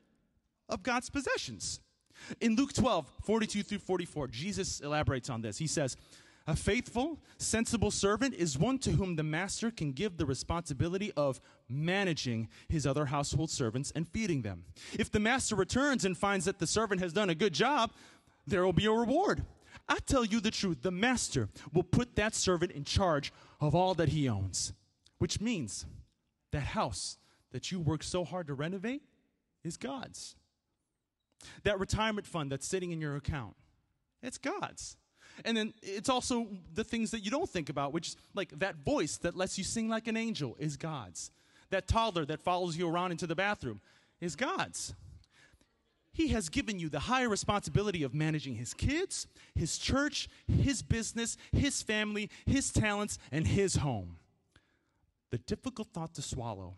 of 0.70 0.84
God's 0.84 1.10
possessions. 1.10 1.80
In 2.40 2.56
Luke 2.56 2.74
12, 2.74 3.12
42 3.24 3.64
through 3.64 3.80
44, 3.80 4.28
Jesus 4.28 4.80
elaborates 4.80 5.30
on 5.30 5.42
this. 5.42 5.58
He 5.58 5.68
says, 5.68 5.98
A 6.48 6.56
faithful, 6.56 7.20
sensible 7.38 7.92
servant 7.92 8.34
is 8.34 8.58
one 8.58 8.78
to 8.80 8.92
whom 8.92 9.16
the 9.16 9.24
master 9.24 9.72
can 9.72 9.92
give 9.92 10.18
the 10.18 10.26
responsibility 10.26 11.12
of 11.18 11.40
managing 11.70 12.50
his 12.70 12.86
other 12.86 13.06
household 13.06 13.50
servants 13.50 13.92
and 13.96 14.08
feeding 14.08 14.42
them. 14.42 14.64
If 14.94 15.12
the 15.12 15.20
master 15.20 15.56
returns 15.56 16.06
and 16.06 16.18
finds 16.18 16.46
that 16.46 16.60
the 16.60 16.68
servant 16.68 17.02
has 17.02 17.14
done 17.14 17.30
a 17.30 17.36
good 17.36 17.54
job, 17.54 17.92
there 18.48 18.66
will 18.66 18.74
be 18.74 18.86
a 18.86 18.92
reward. 18.92 19.44
I 19.88 19.98
tell 20.00 20.24
you 20.24 20.40
the 20.40 20.52
truth, 20.52 20.82
the 20.82 20.92
master 20.92 21.50
will 21.74 21.84
put 21.84 22.16
that 22.16 22.34
servant 22.34 22.72
in 22.72 22.84
charge 22.84 23.34
of 23.60 23.76
all 23.76 23.94
that 23.96 24.10
he 24.10 24.30
owns, 24.30 24.74
which 25.18 25.42
means 25.42 25.86
that 26.52 26.64
house, 26.64 27.18
that 27.52 27.72
you 27.72 27.80
work 27.80 28.04
so 28.04 28.24
hard 28.24 28.48
to 28.48 28.54
renovate 28.54 29.02
is 29.64 29.78
God's. 29.78 30.36
That 31.64 31.80
retirement 31.80 32.28
fund 32.28 32.52
that's 32.52 32.68
sitting 32.68 32.92
in 32.92 33.02
your 33.02 33.16
account, 33.16 33.56
it's 34.22 34.38
God's. 34.38 34.98
And 35.46 35.56
then 35.56 35.74
it's 35.82 36.10
also 36.10 36.48
the 36.74 36.84
things 36.84 37.12
that 37.12 37.22
you 37.22 37.32
don't 37.32 37.50
think 37.50 37.70
about, 37.70 37.94
which 37.94 38.16
like 38.34 38.52
that 38.60 38.76
voice 38.76 39.18
that 39.18 39.36
lets 39.36 39.58
you 39.58 39.64
sing 39.64 39.90
like 39.90 40.08
an 40.08 40.18
angel 40.18 40.56
is 40.60 40.78
God's. 40.78 41.32
That 41.70 41.88
toddler 41.88 42.26
that 42.26 42.42
follows 42.42 42.78
you 42.78 42.90
around 42.90 43.12
into 43.12 43.28
the 43.28 43.36
bathroom 43.36 43.80
is 44.20 44.36
God's. 44.36 44.94
He 46.14 46.28
has 46.30 46.50
given 46.50 46.78
you 46.78 46.90
the 46.90 47.00
higher 47.00 47.30
responsibility 47.30 48.04
of 48.04 48.14
managing 48.14 48.56
his 48.56 48.74
kids, 48.74 49.28
his 49.56 49.78
church, 49.78 50.28
his 50.48 50.82
business, 50.82 51.38
his 51.54 51.82
family, 51.82 52.30
his 52.46 52.72
talents, 52.72 53.18
and 53.32 53.48
his 53.48 53.76
home. 53.78 54.18
The 55.30 55.38
difficult 55.38 55.88
thought 55.94 56.14
to 56.16 56.22
swallow 56.22 56.76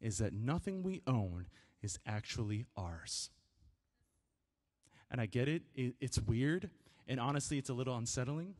is 0.00 0.18
that 0.18 0.32
nothing 0.32 0.82
we 0.82 1.02
own 1.06 1.46
is 1.82 1.98
actually 2.06 2.64
ours. 2.76 3.28
And 5.14 5.20
I 5.20 5.26
get 5.26 5.46
it, 5.46 5.62
it's 5.76 6.18
weird, 6.18 6.68
and 7.06 7.20
honestly, 7.20 7.56
it's 7.56 7.70
a 7.70 7.72
little 7.72 7.96
unsettling. 7.96 8.52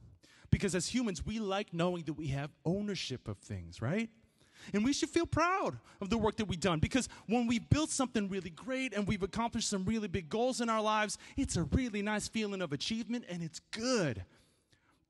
Because 0.52 0.76
as 0.76 0.86
humans, 0.86 1.26
we 1.26 1.40
like 1.40 1.74
knowing 1.74 2.04
that 2.04 2.12
we 2.12 2.28
have 2.28 2.48
ownership 2.64 3.26
of 3.26 3.38
things, 3.38 3.82
right? 3.82 4.08
And 4.72 4.84
we 4.84 4.92
should 4.92 5.08
feel 5.08 5.26
proud 5.26 5.80
of 6.00 6.10
the 6.10 6.16
work 6.16 6.36
that 6.36 6.44
we've 6.44 6.60
done 6.60 6.78
because 6.78 7.08
when 7.26 7.48
we've 7.48 7.68
built 7.70 7.90
something 7.90 8.28
really 8.28 8.50
great 8.50 8.94
and 8.94 9.04
we've 9.04 9.24
accomplished 9.24 9.68
some 9.68 9.84
really 9.84 10.06
big 10.06 10.28
goals 10.28 10.60
in 10.60 10.68
our 10.68 10.80
lives, 10.80 11.18
it's 11.36 11.56
a 11.56 11.64
really 11.64 12.02
nice 12.02 12.28
feeling 12.28 12.62
of 12.62 12.72
achievement 12.72 13.24
and 13.28 13.42
it's 13.42 13.58
good. 13.72 14.24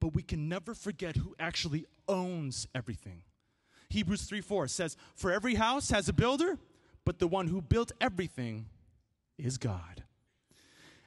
But 0.00 0.14
we 0.14 0.22
can 0.22 0.48
never 0.48 0.72
forget 0.72 1.14
who 1.16 1.34
actually 1.38 1.84
owns 2.08 2.66
everything. 2.74 3.20
Hebrews 3.90 4.22
3 4.22 4.40
4 4.40 4.66
says, 4.68 4.96
For 5.14 5.30
every 5.30 5.56
house 5.56 5.90
has 5.90 6.08
a 6.08 6.14
builder, 6.14 6.56
but 7.04 7.18
the 7.18 7.28
one 7.28 7.48
who 7.48 7.60
built 7.60 7.92
everything 8.00 8.64
is 9.36 9.58
God. 9.58 10.03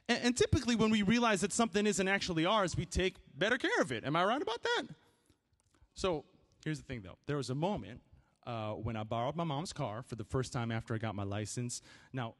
And, 0.08 0.18
and 0.24 0.36
typically, 0.36 0.76
when 0.76 0.90
we 0.90 1.02
realize 1.02 1.40
that 1.42 1.52
something 1.52 1.86
isn't 1.86 2.08
actually 2.08 2.46
ours, 2.46 2.76
we 2.76 2.86
take 2.86 3.16
better 3.36 3.58
care 3.58 3.80
of 3.80 3.92
it. 3.92 4.04
Am 4.04 4.16
I 4.16 4.24
right 4.24 4.42
about 4.42 4.62
that? 4.62 4.84
So 5.94 6.24
here's 6.64 6.78
the 6.78 6.84
thing 6.84 7.02
though 7.02 7.18
there 7.26 7.36
was 7.36 7.50
a 7.50 7.54
moment 7.54 8.00
uh, 8.46 8.72
when 8.72 8.96
I 8.96 9.02
borrowed 9.02 9.36
my 9.36 9.44
mom's 9.44 9.72
car 9.72 10.02
for 10.02 10.14
the 10.16 10.24
first 10.24 10.52
time 10.52 10.72
after 10.72 10.94
I 10.94 10.98
got 10.98 11.14
my 11.14 11.24
license. 11.24 11.82
Now, 12.12 12.34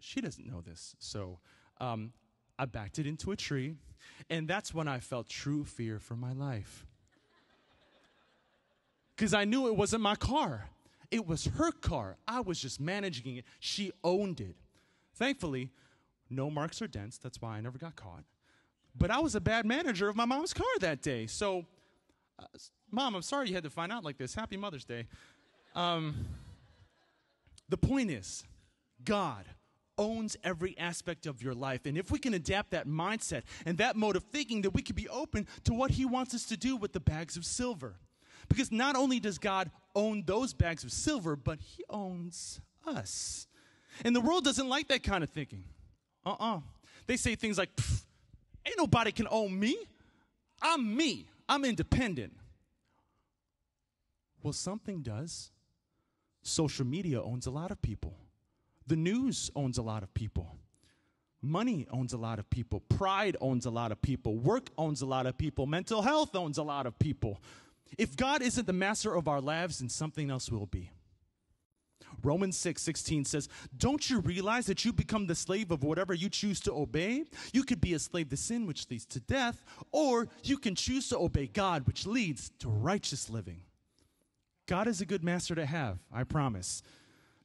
she 0.00 0.20
doesn't 0.20 0.46
know 0.46 0.60
this, 0.60 0.96
so 0.98 1.38
um, 1.80 2.12
I 2.58 2.64
backed 2.64 2.98
it 2.98 3.06
into 3.06 3.30
a 3.30 3.36
tree, 3.36 3.76
and 4.30 4.48
that's 4.48 4.74
when 4.74 4.88
I 4.88 4.98
felt 4.98 5.28
true 5.28 5.64
fear 5.64 5.98
for 5.98 6.16
my 6.16 6.32
life. 6.32 6.86
Because 9.14 9.34
I 9.34 9.44
knew 9.44 9.68
it 9.68 9.76
wasn't 9.76 10.02
my 10.02 10.16
car, 10.16 10.70
it 11.10 11.26
was 11.26 11.44
her 11.44 11.70
car. 11.70 12.16
I 12.26 12.40
was 12.40 12.58
just 12.58 12.80
managing 12.80 13.36
it, 13.36 13.44
she 13.60 13.92
owned 14.02 14.40
it. 14.40 14.56
Thankfully, 15.14 15.70
no 16.32 16.50
marks 16.50 16.82
or 16.82 16.86
dents, 16.86 17.18
that's 17.18 17.40
why 17.40 17.56
I 17.56 17.60
never 17.60 17.78
got 17.78 17.96
caught. 17.96 18.24
But 18.96 19.10
I 19.10 19.20
was 19.20 19.34
a 19.34 19.40
bad 19.40 19.64
manager 19.64 20.08
of 20.08 20.16
my 20.16 20.24
mom's 20.24 20.52
car 20.52 20.66
that 20.80 21.02
day, 21.02 21.26
so. 21.26 21.66
Uh, 22.38 22.44
Mom, 22.90 23.14
I'm 23.14 23.22
sorry 23.22 23.48
you 23.48 23.54
had 23.54 23.64
to 23.64 23.70
find 23.70 23.90
out 23.90 24.04
like 24.04 24.18
this. 24.18 24.34
Happy 24.34 24.58
Mother's 24.58 24.84
Day. 24.84 25.06
Um, 25.74 26.26
the 27.70 27.78
point 27.78 28.10
is, 28.10 28.44
God 29.02 29.46
owns 29.98 30.36
every 30.44 30.76
aspect 30.78 31.26
of 31.26 31.42
your 31.42 31.54
life. 31.54 31.86
And 31.86 31.96
if 31.96 32.10
we 32.10 32.18
can 32.18 32.34
adapt 32.34 32.70
that 32.72 32.86
mindset 32.86 33.42
and 33.64 33.78
that 33.78 33.96
mode 33.96 34.16
of 34.16 34.24
thinking, 34.24 34.62
that 34.62 34.70
we 34.70 34.82
can 34.82 34.94
be 34.94 35.08
open 35.08 35.46
to 35.64 35.72
what 35.72 35.92
He 35.92 36.04
wants 36.04 36.34
us 36.34 36.44
to 36.46 36.56
do 36.56 36.76
with 36.76 36.92
the 36.92 37.00
bags 37.00 37.36
of 37.36 37.44
silver. 37.44 37.96
Because 38.48 38.72
not 38.72 38.96
only 38.96 39.20
does 39.20 39.38
God 39.38 39.70
own 39.94 40.24
those 40.26 40.52
bags 40.52 40.84
of 40.84 40.92
silver, 40.92 41.36
but 41.36 41.60
He 41.60 41.84
owns 41.88 42.60
us. 42.86 43.46
And 44.04 44.16
the 44.16 44.20
world 44.20 44.44
doesn't 44.44 44.68
like 44.68 44.88
that 44.88 45.02
kind 45.02 45.22
of 45.22 45.30
thinking. 45.30 45.64
Uh 46.24 46.30
uh-uh. 46.30 46.56
uh 46.56 46.60
They 47.06 47.16
say 47.16 47.34
things 47.34 47.58
like, 47.58 47.70
ain't 48.66 48.78
nobody 48.78 49.12
can 49.12 49.28
own 49.30 49.58
me. 49.58 49.76
I'm 50.60 50.96
me, 50.96 51.26
I'm 51.48 51.64
independent. 51.64 52.32
Well, 54.42 54.52
something 54.52 55.02
does. 55.02 55.50
Social 56.42 56.84
media 56.84 57.22
owns 57.22 57.46
a 57.46 57.50
lot 57.50 57.70
of 57.70 57.80
people. 57.80 58.14
The 58.86 58.96
news 58.96 59.50
owns 59.54 59.78
a 59.78 59.82
lot 59.82 60.02
of 60.02 60.12
people. 60.14 60.56
Money 61.40 61.86
owns 61.90 62.12
a 62.12 62.16
lot 62.16 62.38
of 62.38 62.48
people. 62.50 62.80
Pride 62.80 63.36
owns 63.40 63.66
a 63.66 63.70
lot 63.70 63.90
of 63.92 64.00
people. 64.00 64.36
Work 64.36 64.70
owns 64.78 65.02
a 65.02 65.06
lot 65.06 65.26
of 65.26 65.36
people. 65.36 65.66
Mental 65.66 66.02
health 66.02 66.34
owns 66.34 66.58
a 66.58 66.62
lot 66.62 66.86
of 66.86 66.98
people. 66.98 67.40
If 67.98 68.16
God 68.16 68.42
isn't 68.42 68.66
the 68.66 68.72
master 68.72 69.14
of 69.14 69.28
our 69.28 69.40
lives, 69.40 69.80
then 69.80 69.88
something 69.88 70.30
else 70.30 70.50
will 70.50 70.66
be. 70.66 70.90
Romans 72.22 72.56
6 72.56 72.80
16 72.80 73.24
says, 73.24 73.48
Don't 73.76 74.08
you 74.08 74.20
realize 74.20 74.66
that 74.66 74.84
you 74.84 74.92
become 74.92 75.26
the 75.26 75.34
slave 75.34 75.70
of 75.70 75.82
whatever 75.82 76.14
you 76.14 76.28
choose 76.28 76.60
to 76.60 76.72
obey? 76.72 77.24
You 77.52 77.64
could 77.64 77.80
be 77.80 77.94
a 77.94 77.98
slave 77.98 78.28
to 78.30 78.36
sin, 78.36 78.66
which 78.66 78.88
leads 78.90 79.06
to 79.06 79.20
death, 79.20 79.64
or 79.90 80.28
you 80.42 80.58
can 80.58 80.74
choose 80.74 81.08
to 81.08 81.18
obey 81.18 81.46
God, 81.46 81.86
which 81.86 82.06
leads 82.06 82.50
to 82.60 82.68
righteous 82.68 83.28
living. 83.28 83.62
God 84.66 84.88
is 84.88 85.00
a 85.00 85.06
good 85.06 85.24
master 85.24 85.54
to 85.54 85.66
have, 85.66 85.98
I 86.12 86.24
promise. 86.24 86.82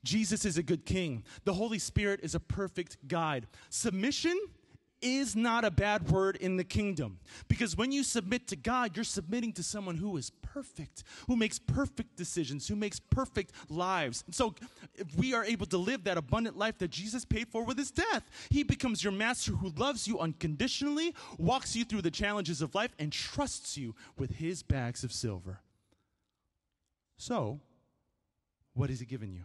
Jesus 0.03 0.46
is 0.46 0.57
a 0.57 0.63
good 0.63 0.86
king. 0.86 1.24
The 1.43 1.53
Holy 1.53 1.79
Spirit 1.79 2.22
is 2.24 2.36
a 2.36 2.39
perfect 2.39 3.07
guide. 3.07 3.48
Submission 3.69 4.39
is 5.01 5.35
not 5.35 5.63
a 5.63 5.71
bad 5.71 6.09
word 6.09 6.35
in 6.37 6.57
the 6.57 6.63
kingdom 6.63 7.19
because 7.47 7.77
when 7.77 7.91
you 7.91 8.03
submit 8.03 8.47
to 8.47 8.55
God, 8.55 8.95
you're 8.95 9.03
submitting 9.03 9.53
to 9.53 9.63
someone 9.63 9.97
who 9.97 10.17
is 10.17 10.31
perfect, 10.41 11.03
who 11.27 11.35
makes 11.35 11.59
perfect 11.59 12.15
decisions, 12.15 12.67
who 12.67 12.75
makes 12.75 12.99
perfect 12.99 13.51
lives. 13.69 14.23
And 14.25 14.33
so, 14.33 14.55
if 14.95 15.15
we 15.15 15.33
are 15.33 15.43
able 15.43 15.65
to 15.67 15.77
live 15.77 16.03
that 16.05 16.17
abundant 16.17 16.57
life 16.57 16.77
that 16.79 16.89
Jesus 16.89 17.25
paid 17.25 17.47
for 17.47 17.63
with 17.63 17.77
his 17.77 17.91
death, 17.91 18.23
he 18.49 18.63
becomes 18.63 19.03
your 19.03 19.13
master 19.13 19.51
who 19.51 19.69
loves 19.69 20.07
you 20.07 20.19
unconditionally, 20.19 21.13
walks 21.37 21.75
you 21.75 21.85
through 21.85 22.01
the 22.01 22.11
challenges 22.11 22.61
of 22.61 22.73
life, 22.73 22.95
and 22.97 23.11
trusts 23.11 23.77
you 23.77 23.95
with 24.17 24.37
his 24.37 24.63
bags 24.63 25.03
of 25.03 25.11
silver. 25.11 25.61
So, 27.17 27.59
what 28.73 28.89
has 28.89 28.99
he 28.99 29.05
given 29.05 29.33
you? 29.33 29.43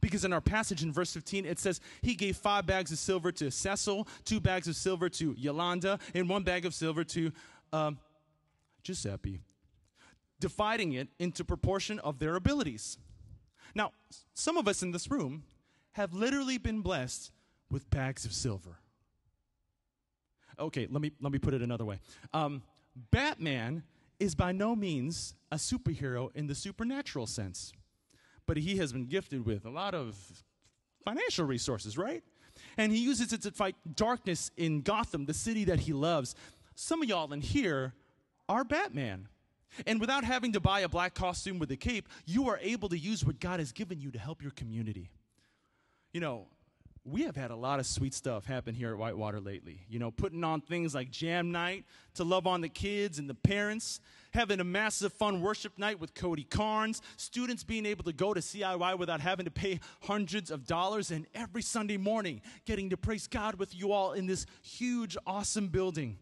Because 0.00 0.24
in 0.24 0.32
our 0.32 0.40
passage 0.40 0.82
in 0.82 0.92
verse 0.92 1.12
15, 1.12 1.46
it 1.46 1.58
says, 1.58 1.80
He 2.00 2.14
gave 2.14 2.36
five 2.36 2.66
bags 2.66 2.90
of 2.92 2.98
silver 2.98 3.30
to 3.32 3.50
Cecil, 3.50 4.08
two 4.24 4.40
bags 4.40 4.68
of 4.68 4.76
silver 4.76 5.08
to 5.10 5.34
Yolanda, 5.38 5.98
and 6.14 6.28
one 6.28 6.42
bag 6.42 6.64
of 6.64 6.74
silver 6.74 7.04
to 7.04 7.32
um, 7.72 7.98
Giuseppe, 8.82 9.40
dividing 10.40 10.92
it 10.92 11.08
into 11.18 11.44
proportion 11.44 11.98
of 12.00 12.18
their 12.18 12.36
abilities. 12.36 12.98
Now, 13.74 13.92
some 14.34 14.56
of 14.56 14.68
us 14.68 14.82
in 14.82 14.90
this 14.90 15.10
room 15.10 15.44
have 15.92 16.12
literally 16.14 16.58
been 16.58 16.80
blessed 16.80 17.30
with 17.70 17.88
bags 17.90 18.24
of 18.24 18.32
silver. 18.32 18.78
Okay, 20.58 20.86
let 20.90 21.00
me, 21.00 21.12
let 21.20 21.32
me 21.32 21.38
put 21.38 21.54
it 21.54 21.62
another 21.62 21.84
way. 21.84 21.98
Um, 22.32 22.62
Batman 23.10 23.82
is 24.20 24.34
by 24.34 24.52
no 24.52 24.76
means 24.76 25.34
a 25.50 25.56
superhero 25.56 26.34
in 26.34 26.46
the 26.46 26.54
supernatural 26.54 27.26
sense, 27.26 27.72
but 28.52 28.58
he 28.58 28.76
has 28.76 28.92
been 28.92 29.06
gifted 29.06 29.46
with 29.46 29.64
a 29.64 29.70
lot 29.70 29.94
of 29.94 30.14
financial 31.06 31.46
resources, 31.46 31.96
right? 31.96 32.22
And 32.76 32.92
he 32.92 32.98
uses 32.98 33.32
it 33.32 33.40
to 33.44 33.50
fight 33.50 33.76
darkness 33.94 34.50
in 34.58 34.82
Gotham, 34.82 35.24
the 35.24 35.32
city 35.32 35.64
that 35.64 35.80
he 35.80 35.94
loves. 35.94 36.34
Some 36.74 37.00
of 37.00 37.08
y'all 37.08 37.32
in 37.32 37.40
here 37.40 37.94
are 38.50 38.62
Batman. 38.62 39.26
And 39.86 39.98
without 39.98 40.22
having 40.22 40.52
to 40.52 40.60
buy 40.60 40.80
a 40.80 40.88
black 40.90 41.14
costume 41.14 41.58
with 41.58 41.70
a 41.70 41.78
cape, 41.78 42.10
you 42.26 42.50
are 42.50 42.58
able 42.60 42.90
to 42.90 42.98
use 42.98 43.24
what 43.24 43.40
God 43.40 43.58
has 43.58 43.72
given 43.72 44.02
you 44.02 44.10
to 44.10 44.18
help 44.18 44.42
your 44.42 44.50
community. 44.50 45.08
You 46.12 46.20
know, 46.20 46.48
we 47.04 47.22
have 47.22 47.34
had 47.34 47.50
a 47.50 47.56
lot 47.56 47.80
of 47.80 47.86
sweet 47.86 48.14
stuff 48.14 48.44
happen 48.44 48.74
here 48.74 48.92
at 48.92 48.96
Whitewater 48.96 49.40
lately. 49.40 49.84
You 49.88 49.98
know, 49.98 50.12
putting 50.12 50.44
on 50.44 50.60
things 50.60 50.94
like 50.94 51.10
jam 51.10 51.50
night 51.50 51.84
to 52.14 52.22
love 52.22 52.46
on 52.46 52.60
the 52.60 52.68
kids 52.68 53.18
and 53.18 53.28
the 53.28 53.34
parents, 53.34 53.98
having 54.32 54.60
a 54.60 54.64
massive 54.64 55.12
fun 55.12 55.40
worship 55.40 55.76
night 55.78 55.98
with 55.98 56.14
Cody 56.14 56.44
Carnes, 56.44 57.02
students 57.16 57.64
being 57.64 57.86
able 57.86 58.04
to 58.04 58.12
go 58.12 58.32
to 58.32 58.40
CIY 58.40 58.98
without 58.98 59.20
having 59.20 59.44
to 59.46 59.50
pay 59.50 59.80
hundreds 60.02 60.52
of 60.52 60.64
dollars, 60.64 61.10
and 61.10 61.26
every 61.34 61.62
Sunday 61.62 61.96
morning 61.96 62.40
getting 62.66 62.90
to 62.90 62.96
praise 62.96 63.26
God 63.26 63.56
with 63.56 63.74
you 63.74 63.90
all 63.90 64.12
in 64.12 64.26
this 64.26 64.46
huge, 64.62 65.16
awesome 65.26 65.68
building. 65.68 66.18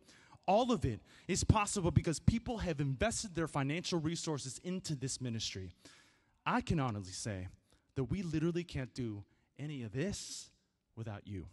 All 0.46 0.72
of 0.72 0.86
it 0.86 1.00
is 1.28 1.44
possible 1.44 1.90
because 1.90 2.18
people 2.18 2.58
have 2.58 2.80
invested 2.80 3.34
their 3.34 3.46
financial 3.46 4.00
resources 4.00 4.58
into 4.64 4.94
this 4.94 5.20
ministry. 5.20 5.72
I 6.46 6.62
can 6.62 6.80
honestly 6.80 7.12
say 7.12 7.48
that 7.96 8.04
we 8.04 8.22
literally 8.22 8.64
can't 8.64 8.92
do 8.94 9.24
any 9.58 9.82
of 9.82 9.92
this 9.92 10.49
without 11.00 11.26
you. 11.26 11.46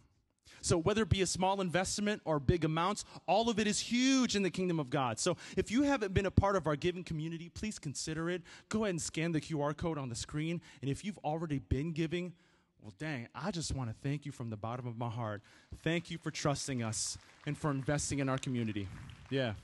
So, 0.60 0.76
whether 0.78 1.02
it 1.02 1.08
be 1.08 1.22
a 1.22 1.26
small 1.26 1.60
investment 1.60 2.20
or 2.24 2.38
big 2.38 2.64
amounts, 2.64 3.04
all 3.26 3.48
of 3.48 3.58
it 3.58 3.66
is 3.66 3.78
huge 3.80 4.36
in 4.36 4.42
the 4.42 4.50
kingdom 4.50 4.78
of 4.80 4.90
God. 4.90 5.18
So, 5.18 5.36
if 5.56 5.70
you 5.70 5.82
haven't 5.82 6.14
been 6.14 6.26
a 6.26 6.30
part 6.30 6.56
of 6.56 6.66
our 6.66 6.76
giving 6.76 7.04
community, 7.04 7.48
please 7.48 7.78
consider 7.78 8.28
it. 8.28 8.42
Go 8.68 8.84
ahead 8.84 8.90
and 8.90 9.02
scan 9.02 9.32
the 9.32 9.40
QR 9.40 9.76
code 9.76 9.98
on 9.98 10.08
the 10.08 10.14
screen. 10.14 10.60
And 10.82 10.90
if 10.90 11.04
you've 11.04 11.18
already 11.18 11.58
been 11.58 11.92
giving, 11.92 12.32
well, 12.82 12.92
dang, 12.98 13.28
I 13.34 13.50
just 13.50 13.74
want 13.74 13.90
to 13.90 13.96
thank 14.02 14.26
you 14.26 14.32
from 14.32 14.50
the 14.50 14.56
bottom 14.56 14.86
of 14.86 14.98
my 14.98 15.08
heart. 15.08 15.42
Thank 15.82 16.10
you 16.10 16.18
for 16.18 16.30
trusting 16.30 16.82
us 16.82 17.18
and 17.46 17.56
for 17.56 17.70
investing 17.70 18.18
in 18.18 18.28
our 18.28 18.38
community. 18.38 18.88
Yeah. 19.30 19.54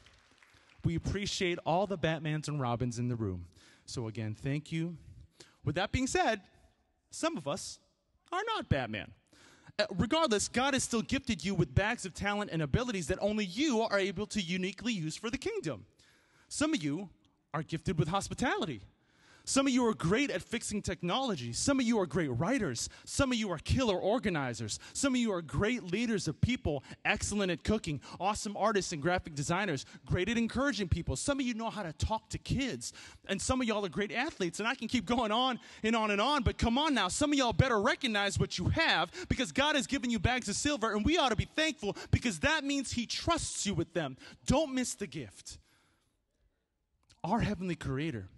We 0.85 0.97
appreciate 0.97 1.59
all 1.65 1.87
the 1.87 1.99
Batmans 1.99 2.49
and 2.49 2.61
Robins 2.61 2.99
in 2.99 3.09
the 3.09 3.17
room. 3.17 3.47
So, 3.87 4.09
again, 4.09 4.35
thank 4.35 4.71
you. 4.73 4.97
With 5.65 5.75
that 5.77 5.93
being 5.93 6.07
said, 6.07 6.43
some 7.11 7.37
of 7.37 7.49
us 7.49 7.79
are 8.33 8.43
not 8.47 8.69
Batman. 8.69 9.13
Uh, 9.79 9.87
regardless, 9.97 10.47
God 10.47 10.75
has 10.75 10.85
still 10.85 11.03
gifted 11.03 11.45
you 11.45 11.55
with 11.55 11.75
bags 11.75 12.07
of 12.07 12.15
talent 12.15 12.51
and 12.53 12.63
abilities 12.63 13.09
that 13.09 13.19
only 13.21 13.45
you 13.45 13.81
are 13.81 13.99
able 13.99 14.27
to 14.27 14.41
uniquely 14.41 14.93
use 14.93 15.17
for 15.17 15.31
the 15.31 15.39
kingdom. 15.39 15.85
Some 16.49 16.75
of 16.75 16.83
you 16.83 17.09
are 17.53 17.63
gifted 17.63 17.99
with 17.99 18.09
hospitality. 18.09 18.83
Some 19.47 19.67
of 19.67 19.75
you 19.75 19.85
are 19.87 19.93
great 19.93 20.31
at 20.31 20.41
fixing 20.41 20.81
technology. 20.81 21.53
Some 21.53 21.79
of 21.79 21.85
you 21.85 22.01
are 22.01 22.07
great 22.07 22.29
writers. 22.29 22.89
Some 23.05 23.31
of 23.31 23.37
you 23.37 23.51
are 23.51 23.59
killer 23.59 23.97
organizers. 23.97 24.79
Some 24.95 25.15
of 25.15 25.21
you 25.21 25.33
are 25.33 25.43
great 25.43 25.93
leaders 25.93 26.27
of 26.27 26.41
people, 26.41 26.83
excellent 27.05 27.53
at 27.53 27.63
cooking, 27.63 28.01
awesome 28.19 28.57
artists 28.57 28.93
and 28.93 29.03
graphic 29.03 29.35
designers, 29.35 29.85
great 30.07 30.31
at 30.31 30.39
encouraging 30.39 30.89
people. 30.89 31.15
Some 31.15 31.41
of 31.41 31.45
you 31.45 31.53
know 31.53 31.69
how 31.69 31.83
to 31.83 31.93
talk 31.93 32.31
to 32.31 32.39
kids. 32.39 32.95
And 33.29 33.41
some 33.41 33.61
of 33.61 33.67
y'all 33.67 33.85
are 33.85 33.91
great 33.91 34.13
athletes. 34.13 34.61
And 34.61 34.69
I 34.69 34.75
can 34.75 34.89
keep 34.89 35.05
going 35.05 35.31
on 35.31 35.61
and 35.83 35.95
on 35.95 36.11
and 36.11 36.23
on, 36.23 36.43
but 36.43 36.57
come 36.57 36.79
on 36.79 36.95
now. 36.95 37.09
Some 37.09 37.31
of 37.31 37.39
y'all 37.39 37.53
better 37.53 37.79
recognize 37.79 38.39
what 38.39 38.57
you 38.57 38.71
have 38.71 39.11
because 39.29 39.53
God 39.53 39.77
has 39.77 39.87
given 39.87 40.09
you 40.11 40.19
bags 40.19 40.49
of 40.49 40.57
silver, 40.57 40.95
and 40.95 41.05
we 41.05 41.19
ought 41.19 41.31
to 41.31 41.37
be 41.37 41.49
thankful 41.55 41.99
because 42.11 42.41
that 42.41 42.65
means 42.65 42.93
He 42.93 43.05
trusts 43.05 43.67
you 43.67 43.75
with 43.75 43.93
them. 43.93 44.17
Don't 44.47 44.73
miss 44.73 44.95
the 44.95 45.07
gift. 45.07 45.59
Our 47.23 47.41
Heavenly 47.41 47.75
Creator 47.75 48.29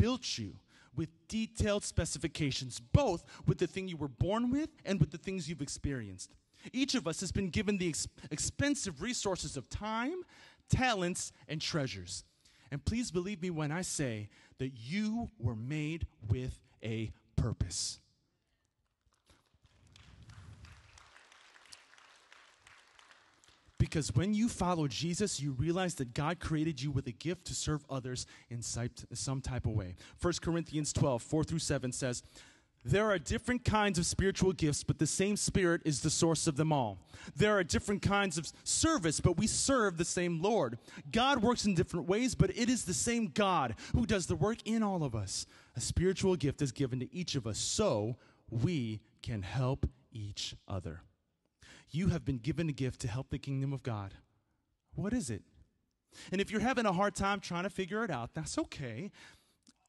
built 0.00 0.38
you 0.38 0.54
with 0.96 1.08
detailed 1.28 1.84
specifications, 1.84 2.80
both 2.80 3.24
with 3.46 3.58
the 3.58 3.66
thing 3.66 3.86
you 3.86 3.96
were 3.96 4.08
born 4.08 4.50
with 4.50 4.70
and 4.84 4.98
with 4.98 5.10
the 5.10 5.18
things 5.18 5.48
you've 5.48 5.62
experienced. 5.62 6.34
Each 6.72 6.94
of 6.94 7.06
us 7.06 7.20
has 7.20 7.32
been 7.32 7.48
given 7.48 7.78
the 7.78 7.88
ex- 7.88 8.08
expensive 8.30 9.00
resources 9.00 9.56
of 9.56 9.68
time, 9.68 10.22
talents, 10.68 11.32
and 11.48 11.60
treasures. 11.60 12.24
And 12.70 12.84
please 12.84 13.10
believe 13.10 13.42
me 13.42 13.50
when 13.50 13.72
I 13.72 13.82
say 13.82 14.28
that 14.58 14.72
you 14.76 15.30
were 15.38 15.56
made 15.56 16.06
with 16.28 16.60
a 16.84 17.12
purpose. 17.36 18.00
Because 23.90 24.14
when 24.14 24.32
you 24.32 24.48
follow 24.48 24.86
Jesus, 24.86 25.40
you 25.40 25.50
realize 25.50 25.96
that 25.96 26.14
God 26.14 26.38
created 26.38 26.80
you 26.80 26.92
with 26.92 27.08
a 27.08 27.12
gift 27.12 27.46
to 27.46 27.54
serve 27.54 27.84
others 27.90 28.24
in 28.48 28.62
some 28.62 29.40
type 29.40 29.66
of 29.66 29.72
way. 29.72 29.96
1 30.22 30.34
Corinthians 30.40 30.92
12, 30.92 31.20
4 31.20 31.42
through 31.42 31.58
7 31.58 31.90
says, 31.90 32.22
there 32.84 33.10
are 33.10 33.18
different 33.18 33.64
kinds 33.64 33.98
of 33.98 34.06
spiritual 34.06 34.52
gifts, 34.52 34.84
but 34.84 34.98
the 34.98 35.06
same 35.06 35.36
Spirit 35.36 35.82
is 35.84 36.00
the 36.00 36.08
source 36.08 36.46
of 36.46 36.56
them 36.56 36.72
all. 36.72 36.98
There 37.36 37.58
are 37.58 37.64
different 37.64 38.00
kinds 38.00 38.38
of 38.38 38.50
service, 38.64 39.20
but 39.20 39.36
we 39.36 39.46
serve 39.46 39.98
the 39.98 40.04
same 40.04 40.40
Lord. 40.40 40.78
God 41.10 41.42
works 41.42 41.66
in 41.66 41.74
different 41.74 42.08
ways, 42.08 42.34
but 42.34 42.56
it 42.56 42.70
is 42.70 42.84
the 42.84 42.94
same 42.94 43.26
God 43.26 43.74
who 43.92 44.06
does 44.06 44.26
the 44.26 44.36
work 44.36 44.58
in 44.64 44.82
all 44.82 45.02
of 45.02 45.14
us. 45.14 45.44
A 45.76 45.80
spiritual 45.80 46.36
gift 46.36 46.62
is 46.62 46.72
given 46.72 47.00
to 47.00 47.14
each 47.14 47.34
of 47.34 47.46
us 47.46 47.58
so 47.58 48.16
we 48.48 49.00
can 49.20 49.42
help 49.42 49.86
each 50.12 50.54
other. 50.66 51.02
You 51.90 52.08
have 52.08 52.24
been 52.24 52.38
given 52.38 52.68
a 52.68 52.72
gift 52.72 53.00
to 53.02 53.08
help 53.08 53.30
the 53.30 53.38
kingdom 53.38 53.72
of 53.72 53.82
God. 53.82 54.14
What 54.94 55.12
is 55.12 55.30
it? 55.30 55.42
And 56.32 56.40
if 56.40 56.50
you're 56.50 56.60
having 56.60 56.86
a 56.86 56.92
hard 56.92 57.14
time 57.14 57.40
trying 57.40 57.64
to 57.64 57.70
figure 57.70 58.04
it 58.04 58.10
out, 58.10 58.34
that's 58.34 58.58
okay. 58.58 59.10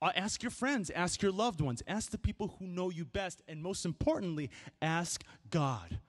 Uh, 0.01 0.11
ask 0.15 0.41
your 0.41 0.51
friends, 0.51 0.89
ask 0.91 1.21
your 1.21 1.31
loved 1.31 1.61
ones, 1.61 1.83
ask 1.87 2.09
the 2.09 2.17
people 2.17 2.55
who 2.57 2.65
know 2.65 2.89
you 2.89 3.05
best, 3.05 3.41
and 3.47 3.61
most 3.61 3.85
importantly, 3.85 4.49
ask 4.81 5.23
God. 5.49 5.99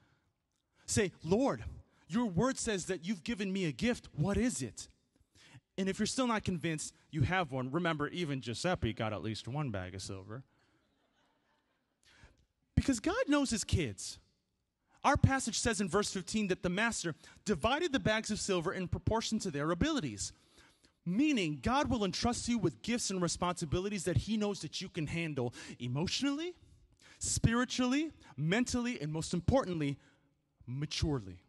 Say, 0.87 1.13
Lord, 1.23 1.65
your 2.09 2.27
word 2.27 2.59
says 2.59 2.87
that 2.87 3.05
you've 3.05 3.25
given 3.25 3.53
me 3.53 3.67
a 3.67 3.73
gift. 3.73 4.09
What 4.17 4.37
is 4.37 4.63
it? 4.63 4.89
And 5.77 5.89
if 5.89 5.99
you're 5.99 6.07
still 6.07 6.27
not 6.27 6.45
convinced 6.45 6.95
you 7.11 7.23
have 7.23 7.53
one, 7.53 7.71
remember, 7.71 8.09
even 8.09 8.41
Giuseppe 8.41 8.93
got 8.93 9.13
at 9.13 9.23
least 9.23 9.49
one 9.49 9.71
bag 9.71 9.95
of 9.95 10.03
silver. 10.03 10.43
Because 12.75 13.01
God 13.01 13.29
knows 13.29 13.51
his 13.51 13.65
kids. 13.65 14.19
Our 15.05 15.17
passage 15.17 15.59
says 15.59 15.81
in 15.81 15.89
verse 15.89 16.13
15 16.13 16.49
that 16.49 16.63
the 16.63 16.69
master 16.69 17.15
divided 17.45 17.93
the 17.93 18.01
bags 18.01 18.31
of 18.31 18.39
silver 18.39 18.73
in 18.73 18.87
proportion 18.87 19.39
to 19.41 19.51
their 19.51 19.71
abilities. 19.71 20.33
Meaning, 21.05 21.59
God 21.61 21.91
will 21.91 22.05
entrust 22.05 22.49
you 22.49 22.59
with 22.59 22.83
gifts 22.83 23.11
and 23.11 23.21
responsibilities 23.21 24.05
that 24.05 24.17
He 24.17 24.37
knows 24.37 24.61
that 24.61 24.81
you 24.81 24.89
can 24.89 25.09
handle 25.09 25.53
emotionally, 25.81 26.55
spiritually, 27.19 28.13
mentally, 28.37 29.01
and 29.01 29.13
most 29.13 29.35
importantly, 29.35 29.99
maturely. 30.67 31.43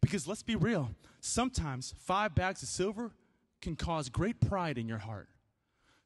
Because 0.00 0.28
let's 0.28 0.44
be 0.44 0.54
real, 0.54 0.90
sometimes 1.20 1.94
five 1.98 2.36
bags 2.36 2.62
of 2.62 2.68
silver 2.68 3.10
can 3.60 3.74
cause 3.74 4.08
great 4.08 4.40
pride 4.40 4.78
in 4.78 4.86
your 4.86 4.98
heart. 4.98 5.28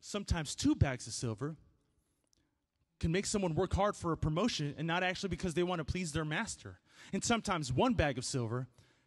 Sometimes 0.00 0.54
two 0.54 0.74
bags 0.74 1.06
of 1.06 1.12
silver 1.12 1.56
can 3.00 3.12
make 3.12 3.26
someone 3.26 3.54
work 3.54 3.74
hard 3.74 3.96
for 3.96 4.12
a 4.12 4.16
promotion 4.16 4.74
and 4.76 4.86
not 4.86 5.02
actually 5.02 5.28
because 5.28 5.54
they 5.54 5.62
want 5.62 5.78
to 5.78 5.84
please 5.84 6.12
their 6.12 6.24
master. 6.24 6.78
And 7.12 7.22
sometimes 7.22 7.72
one 7.72 7.94
bag 7.94 8.18
of 8.18 8.24
silver 8.24 8.66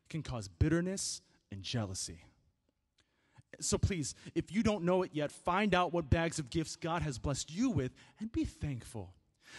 can 0.10 0.23
cause 0.23 0.47
bitterness 0.47 1.21
and 1.51 1.62
jealousy. 1.62 2.23
So 3.60 3.77
please, 3.77 4.15
if 4.34 4.51
you 4.51 4.63
don't 4.63 4.84
know 4.84 5.04
it 5.04 5.12
yet, 5.13 5.32
find 5.32 5.75
out 5.75 5.93
what 5.93 6.10
bags 6.10 6.39
of 6.39 6.49
gifts 6.49 6.75
God 6.75 7.01
has 7.01 7.19
blessed 7.19 7.51
you 7.51 7.69
with 7.69 7.91
and 8.19 8.32
be 8.32 8.45
thankful. 8.45 9.13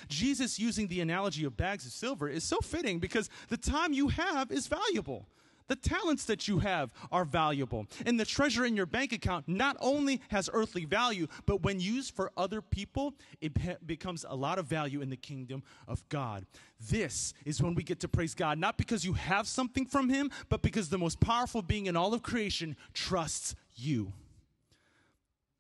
Jesus 0.08 0.58
using 0.58 0.88
the 0.88 1.00
analogy 1.00 1.44
of 1.44 1.56
bags 1.56 1.84
of 1.84 1.92
silver 1.92 2.28
is 2.28 2.44
so 2.44 2.58
fitting 2.58 2.98
because 2.98 3.28
the 3.48 3.58
time 3.58 3.92
you 3.92 4.08
have 4.08 4.50
is 4.50 4.66
valuable. 4.66 5.28
The 5.72 5.88
talents 5.88 6.26
that 6.26 6.48
you 6.48 6.58
have 6.58 6.92
are 7.11 7.24
valuable. 7.24 7.87
And 8.04 8.20
the 8.20 8.26
treasure 8.26 8.66
in 8.66 8.76
your 8.76 8.85
bank 8.85 9.14
account 9.14 9.48
not 9.48 9.78
only 9.80 10.20
has 10.28 10.50
earthly 10.52 10.85
value, 10.85 11.28
but 11.46 11.62
when 11.62 11.80
used 11.80 12.14
for 12.14 12.30
other 12.37 12.61
people, 12.61 13.14
it 13.40 13.87
becomes 13.87 14.26
a 14.28 14.37
lot 14.37 14.58
of 14.58 14.66
value 14.66 15.00
in 15.00 15.08
the 15.08 15.16
kingdom 15.16 15.62
of 15.88 16.06
God. 16.11 16.44
This 16.78 17.32
is 17.46 17.62
when 17.62 17.74
we 17.74 17.85
get 17.85 18.00
to 18.00 18.08
praise 18.08 18.35
God, 18.35 18.58
not 18.58 18.76
because 18.76 19.06
you 19.06 19.14
have 19.14 19.48
something 19.48 19.87
from 19.87 20.11
Him, 20.11 20.30
but 20.50 20.61
because 20.61 20.90
the 20.90 20.98
most 20.98 21.20
powerful 21.20 21.62
being 21.62 21.87
in 21.87 21.96
all 21.96 22.12
of 22.12 22.22
creation 22.22 22.76
trusts 22.92 23.54
you. 23.74 24.12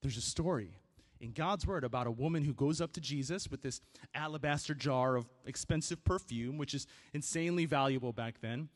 There's 0.02 0.18
a 0.18 0.20
story 0.20 0.76
in 1.22 1.32
God's 1.32 1.66
word 1.66 1.84
about 1.84 2.06
a 2.06 2.10
woman 2.10 2.44
who 2.44 2.52
goes 2.52 2.82
up 2.82 2.92
to 2.92 3.00
Jesus 3.00 3.50
with 3.50 3.62
this 3.62 3.80
alabaster 4.14 4.74
jar 4.74 5.16
of 5.16 5.26
expensive 5.46 6.04
perfume, 6.04 6.58
which 6.58 6.74
is 6.74 6.86
insanely 7.14 7.64
valuable 7.64 8.12
back 8.12 8.42
then 8.42 8.68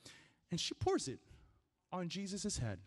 and 0.51 0.61
she 0.61 0.75
pours 0.75 1.09
it 1.09 1.19
on 1.93 2.09
Jesus' 2.09 2.59
head. 2.59 2.79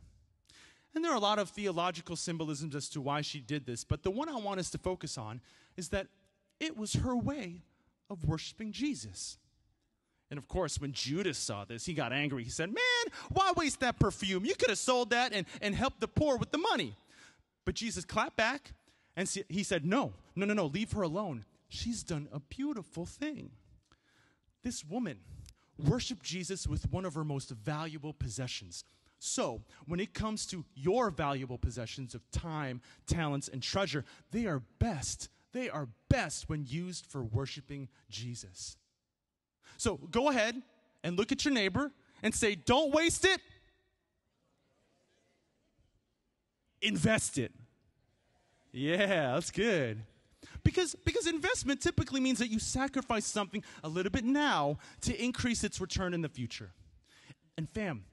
And 0.96 1.04
there 1.04 1.12
are 1.12 1.18
a 1.18 1.20
lot 1.20 1.40
of 1.40 1.50
theological 1.50 2.16
symbolisms 2.16 2.76
as 2.76 2.90
to 2.90 3.02
why 3.02 3.22
she 3.22 3.40
did 3.40 3.66
this, 3.66 3.84
but 3.84 4.04
the 4.04 4.12
one 4.12 4.28
I 4.28 4.38
want 4.38 4.60
us 4.60 4.70
to 4.72 4.78
focus 4.78 5.18
on 5.18 5.42
is 5.78 5.90
that 5.90 6.08
it 6.60 6.76
was 6.76 6.94
her 6.94 7.16
way 7.16 7.62
of 8.10 8.26
worshiping 8.26 8.72
Jesus. 8.72 9.38
And 10.32 10.38
of 10.38 10.48
course, 10.48 10.80
when 10.80 10.94
Judas 10.94 11.38
saw 11.38 11.66
this, 11.66 11.86
he 11.86 11.94
got 11.94 12.12
angry. 12.12 12.44
He 12.44 12.50
said, 12.50 12.70
Man, 12.70 13.14
why 13.30 13.52
waste 13.56 13.80
that 13.80 14.00
perfume? 14.00 14.46
You 14.46 14.56
could 14.56 14.70
have 14.70 14.78
sold 14.78 15.12
that 15.12 15.34
and, 15.34 15.46
and 15.62 15.74
helped 15.74 16.02
the 16.02 16.08
poor 16.08 16.38
with 16.38 16.52
the 16.52 16.58
money. 16.58 16.96
But 17.66 17.76
Jesus 17.76 18.06
clapped 18.06 18.38
back 18.38 18.74
and 19.16 19.30
he 19.50 19.64
said, 19.64 19.86
No, 19.86 20.14
no, 20.36 20.46
no, 20.46 20.54
no, 20.54 20.66
leave 20.66 20.92
her 20.92 21.02
alone. 21.02 21.46
She's 21.68 22.04
done 22.04 22.28
a 22.32 22.40
beautiful 22.40 23.06
thing. 23.06 23.52
This 24.64 24.84
woman, 24.84 25.20
worship 25.80 26.22
Jesus 26.22 26.68
with 26.68 26.92
one 26.92 27.06
of 27.06 27.18
our 27.18 27.24
most 27.24 27.50
valuable 27.50 28.14
possessions. 28.14 28.84
So, 29.20 29.62
when 29.86 30.00
it 30.00 30.14
comes 30.14 30.46
to 30.48 30.64
your 30.76 31.10
valuable 31.10 31.58
possessions 31.58 32.16
of 32.16 32.30
time, 32.32 32.82
talents, 33.06 33.50
and 33.50 33.62
treasure, 33.62 34.06
they 34.32 34.46
are 34.46 34.62
best. 34.80 35.28
They 35.52 35.70
are 35.70 35.90
best 36.10 36.48
when 36.48 36.66
used 36.66 37.06
for 37.06 37.22
worshiping 37.24 37.90
Jesus. 38.10 38.78
So, 39.78 39.98
go 40.10 40.30
ahead 40.30 40.62
and 41.04 41.18
look 41.18 41.34
at 41.34 41.44
your 41.44 41.54
neighbor 41.54 41.92
and 42.24 42.34
say, 42.34 42.56
Don't 42.56 42.94
waste 42.94 43.26
it, 43.26 43.42
invest 46.82 47.38
it. 47.38 47.52
Yeah, 48.72 49.34
that's 49.34 49.52
good. 49.52 50.04
Because, 50.64 50.96
because 51.06 51.28
investment 51.28 51.82
typically 51.82 52.20
means 52.20 52.40
that 52.40 52.50
you 52.50 52.60
sacrifice 52.60 53.26
something 53.26 53.64
a 53.84 53.90
little 53.90 54.12
bit 54.12 54.26
now 54.26 54.78
to 55.02 55.24
increase 55.24 55.64
its 55.64 55.80
return 55.80 56.14
in 56.14 56.22
the 56.22 56.30
future. 56.30 56.72
And 57.58 57.70
fam, 57.70 58.06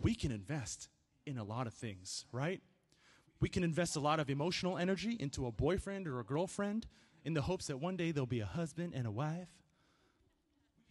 we 0.00 0.14
can 0.14 0.32
invest 0.32 0.88
in 1.26 1.38
a 1.38 1.44
lot 1.44 1.66
of 1.66 1.74
things, 1.74 2.26
right? 2.32 2.60
We 3.40 3.48
can 3.48 3.64
invest 3.64 3.96
a 3.96 4.00
lot 4.00 4.20
of 4.20 4.30
emotional 4.30 4.78
energy 4.78 5.16
into 5.18 5.46
a 5.46 5.52
boyfriend 5.52 6.06
or 6.06 6.20
a 6.20 6.24
girlfriend 6.24 6.86
in 7.24 7.34
the 7.34 7.42
hopes 7.42 7.66
that 7.66 7.78
one 7.78 7.96
day 7.96 8.12
they'll 8.12 8.26
be 8.26 8.40
a 8.40 8.46
husband 8.46 8.92
and 8.94 9.06
a 9.06 9.10
wife. 9.10 9.48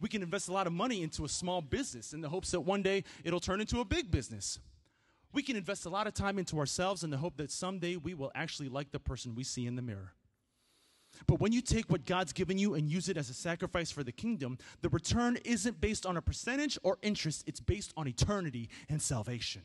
We 0.00 0.08
can 0.08 0.22
invest 0.22 0.48
a 0.48 0.52
lot 0.52 0.66
of 0.66 0.72
money 0.72 1.02
into 1.02 1.24
a 1.24 1.28
small 1.28 1.62
business 1.62 2.12
in 2.12 2.20
the 2.20 2.28
hopes 2.28 2.50
that 2.50 2.60
one 2.60 2.82
day 2.82 3.04
it'll 3.22 3.40
turn 3.40 3.60
into 3.60 3.80
a 3.80 3.84
big 3.84 4.10
business. 4.10 4.58
We 5.32 5.42
can 5.42 5.56
invest 5.56 5.86
a 5.86 5.88
lot 5.88 6.06
of 6.06 6.14
time 6.14 6.38
into 6.38 6.58
ourselves 6.58 7.02
in 7.02 7.10
the 7.10 7.16
hope 7.16 7.36
that 7.38 7.50
someday 7.50 7.96
we 7.96 8.14
will 8.14 8.30
actually 8.34 8.68
like 8.68 8.92
the 8.92 9.00
person 9.00 9.34
we 9.34 9.44
see 9.44 9.66
in 9.66 9.76
the 9.76 9.82
mirror. 9.82 10.12
But 11.26 11.40
when 11.40 11.52
you 11.52 11.60
take 11.60 11.90
what 11.90 12.04
God's 12.04 12.32
given 12.32 12.58
you 12.58 12.74
and 12.74 12.88
use 12.88 13.08
it 13.08 13.16
as 13.16 13.30
a 13.30 13.34
sacrifice 13.34 13.90
for 13.90 14.02
the 14.02 14.12
kingdom, 14.12 14.58
the 14.82 14.88
return 14.88 15.38
isn't 15.44 15.80
based 15.80 16.06
on 16.06 16.16
a 16.16 16.22
percentage 16.22 16.78
or 16.82 16.98
interest, 17.02 17.44
it's 17.46 17.60
based 17.60 17.92
on 17.96 18.08
eternity 18.08 18.68
and 18.88 19.00
salvation. 19.00 19.62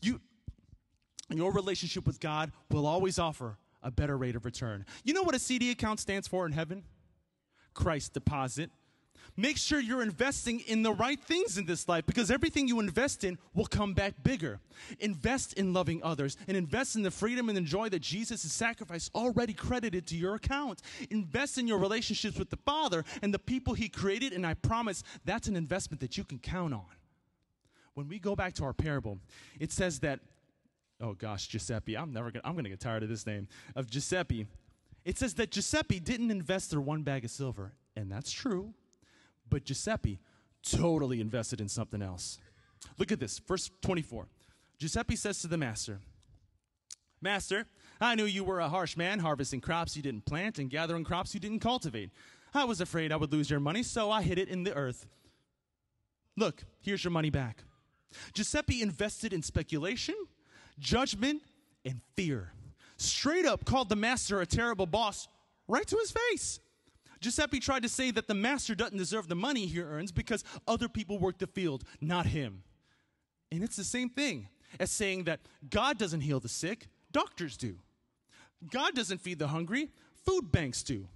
You, 0.00 0.20
your 1.30 1.52
relationship 1.52 2.06
with 2.06 2.20
God 2.20 2.52
will 2.70 2.86
always 2.86 3.18
offer 3.18 3.58
a 3.82 3.90
better 3.90 4.16
rate 4.16 4.36
of 4.36 4.44
return. 4.44 4.84
You 5.04 5.14
know 5.14 5.22
what 5.22 5.34
a 5.34 5.38
CD 5.38 5.70
account 5.70 6.00
stands 6.00 6.26
for 6.26 6.46
in 6.46 6.52
heaven? 6.52 6.84
Christ 7.74 8.12
deposit. 8.12 8.70
Make 9.36 9.56
sure 9.56 9.78
you're 9.78 10.02
investing 10.02 10.60
in 10.60 10.82
the 10.82 10.92
right 10.92 11.20
things 11.20 11.58
in 11.58 11.66
this 11.66 11.88
life 11.88 12.06
because 12.06 12.28
everything 12.28 12.66
you 12.66 12.80
invest 12.80 13.22
in 13.22 13.38
will 13.54 13.66
come 13.66 13.94
back 13.94 14.14
bigger. 14.24 14.58
Invest 14.98 15.52
in 15.52 15.72
loving 15.72 16.02
others 16.02 16.36
and 16.48 16.56
invest 16.56 16.96
in 16.96 17.02
the 17.02 17.10
freedom 17.10 17.48
and 17.48 17.56
the 17.56 17.62
joy 17.62 17.88
that 17.90 18.00
Jesus' 18.00 18.50
sacrifice 18.52 19.10
already 19.14 19.52
credited 19.52 20.06
to 20.08 20.16
your 20.16 20.34
account. 20.34 20.82
Invest 21.10 21.56
in 21.56 21.68
your 21.68 21.78
relationships 21.78 22.36
with 22.36 22.50
the 22.50 22.56
Father 22.56 23.04
and 23.22 23.32
the 23.32 23.38
people 23.38 23.74
He 23.74 23.88
created, 23.88 24.32
and 24.32 24.44
I 24.44 24.54
promise 24.54 25.04
that's 25.24 25.46
an 25.46 25.54
investment 25.54 26.00
that 26.00 26.16
you 26.18 26.24
can 26.24 26.40
count 26.40 26.74
on. 26.74 26.86
When 27.94 28.08
we 28.08 28.18
go 28.18 28.34
back 28.34 28.54
to 28.54 28.64
our 28.64 28.72
parable, 28.72 29.18
it 29.60 29.72
says 29.72 30.00
that, 30.00 30.20
oh 31.00 31.14
gosh, 31.14 31.46
Giuseppe, 31.46 31.96
I'm 31.96 32.12
never 32.12 32.30
gonna, 32.30 32.42
I'm 32.44 32.56
gonna 32.56 32.68
get 32.68 32.80
tired 32.80 33.02
of 33.02 33.08
this 33.08 33.26
name, 33.26 33.46
of 33.76 33.88
Giuseppe. 33.88 34.46
It 35.04 35.16
says 35.16 35.34
that 35.34 35.52
Giuseppe 35.52 36.00
didn't 36.00 36.30
invest 36.30 36.70
their 36.70 36.80
one 36.80 37.02
bag 37.02 37.24
of 37.24 37.30
silver, 37.30 37.72
and 37.96 38.10
that's 38.10 38.32
true. 38.32 38.74
But 39.50 39.64
Giuseppe 39.64 40.20
totally 40.62 41.20
invested 41.20 41.60
in 41.60 41.68
something 41.68 42.02
else. 42.02 42.38
Look 42.98 43.12
at 43.12 43.20
this, 43.20 43.38
verse 43.38 43.70
24. 43.82 44.26
Giuseppe 44.78 45.16
says 45.16 45.40
to 45.40 45.48
the 45.48 45.56
master, 45.56 46.00
Master, 47.20 47.66
I 48.00 48.14
knew 48.14 48.24
you 48.24 48.44
were 48.44 48.60
a 48.60 48.68
harsh 48.68 48.96
man, 48.96 49.18
harvesting 49.18 49.60
crops 49.60 49.96
you 49.96 50.02
didn't 50.02 50.24
plant 50.24 50.58
and 50.58 50.70
gathering 50.70 51.02
crops 51.02 51.34
you 51.34 51.40
didn't 51.40 51.60
cultivate. 51.60 52.10
I 52.54 52.64
was 52.64 52.80
afraid 52.80 53.10
I 53.10 53.16
would 53.16 53.32
lose 53.32 53.50
your 53.50 53.60
money, 53.60 53.82
so 53.82 54.10
I 54.10 54.22
hid 54.22 54.38
it 54.38 54.48
in 54.48 54.62
the 54.62 54.74
earth. 54.74 55.06
Look, 56.36 56.62
here's 56.80 57.02
your 57.02 57.10
money 57.10 57.30
back. 57.30 57.64
Giuseppe 58.32 58.80
invested 58.80 59.32
in 59.32 59.42
speculation, 59.42 60.14
judgment, 60.78 61.42
and 61.84 62.00
fear. 62.14 62.52
Straight 62.96 63.44
up 63.44 63.64
called 63.64 63.88
the 63.88 63.96
master 63.96 64.40
a 64.40 64.46
terrible 64.46 64.86
boss 64.86 65.28
right 65.66 65.86
to 65.86 65.96
his 65.96 66.12
face. 66.12 66.60
Giuseppe 67.20 67.60
tried 67.60 67.82
to 67.82 67.88
say 67.88 68.10
that 68.12 68.28
the 68.28 68.34
master 68.34 68.74
doesn't 68.74 68.96
deserve 68.98 69.28
the 69.28 69.34
money 69.34 69.66
he 69.66 69.80
earns 69.80 70.12
because 70.12 70.44
other 70.66 70.88
people 70.88 71.18
work 71.18 71.38
the 71.38 71.46
field, 71.46 71.84
not 72.00 72.26
him. 72.26 72.62
And 73.50 73.64
it's 73.64 73.76
the 73.76 73.84
same 73.84 74.10
thing 74.10 74.48
as 74.78 74.90
saying 74.90 75.24
that 75.24 75.40
God 75.70 75.98
doesn't 75.98 76.20
heal 76.20 76.40
the 76.40 76.48
sick, 76.48 76.88
doctors 77.10 77.56
do. 77.56 77.78
God 78.70 78.94
doesn't 78.94 79.20
feed 79.20 79.38
the 79.38 79.48
hungry, 79.48 79.90
food 80.24 80.52
banks 80.52 80.82
do. 80.82 81.08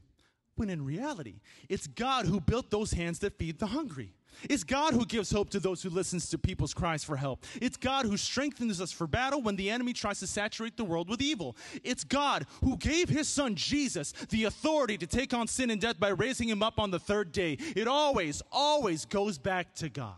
When 0.62 0.70
in 0.70 0.84
reality, 0.84 1.40
it's 1.68 1.88
God 1.88 2.26
who 2.26 2.40
built 2.40 2.70
those 2.70 2.92
hands 2.92 3.18
that 3.18 3.36
feed 3.36 3.58
the 3.58 3.66
hungry. 3.66 4.14
It's 4.48 4.62
God 4.62 4.94
who 4.94 5.04
gives 5.04 5.32
hope 5.32 5.50
to 5.50 5.58
those 5.58 5.82
who 5.82 5.90
listens 5.90 6.28
to 6.28 6.38
people's 6.38 6.72
cries 6.72 7.02
for 7.02 7.16
help. 7.16 7.44
It's 7.60 7.76
God 7.76 8.04
who 8.04 8.16
strengthens 8.16 8.80
us 8.80 8.92
for 8.92 9.08
battle 9.08 9.42
when 9.42 9.56
the 9.56 9.68
enemy 9.70 9.92
tries 9.92 10.20
to 10.20 10.28
saturate 10.28 10.76
the 10.76 10.84
world 10.84 11.08
with 11.08 11.20
evil. 11.20 11.56
It's 11.82 12.04
God 12.04 12.46
who 12.62 12.76
gave 12.76 13.08
his 13.08 13.26
son 13.28 13.56
Jesus 13.56 14.12
the 14.30 14.44
authority 14.44 14.96
to 14.98 15.06
take 15.08 15.34
on 15.34 15.48
sin 15.48 15.68
and 15.68 15.80
death 15.80 15.98
by 15.98 16.10
raising 16.10 16.48
him 16.48 16.62
up 16.62 16.78
on 16.78 16.92
the 16.92 17.00
third 17.00 17.32
day. 17.32 17.56
It 17.74 17.88
always, 17.88 18.40
always 18.52 19.04
goes 19.04 19.38
back 19.38 19.74
to 19.74 19.88
God. 19.88 20.14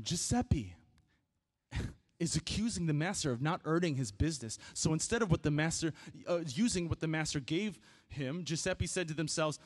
Giuseppe 0.00 0.76
is 2.22 2.36
accusing 2.36 2.86
the 2.86 2.92
master 2.92 3.32
of 3.32 3.42
not 3.42 3.60
earning 3.64 3.96
his 3.96 4.12
business. 4.12 4.56
So 4.74 4.92
instead 4.92 5.22
of 5.22 5.30
what 5.32 5.42
the 5.42 5.50
master, 5.50 5.92
uh, 6.28 6.38
using 6.46 6.88
what 6.88 7.00
the 7.00 7.08
master 7.08 7.40
gave 7.40 7.80
him, 8.08 8.44
Giuseppe 8.44 8.86
said 8.86 9.08
to 9.08 9.14
themselves, 9.14 9.58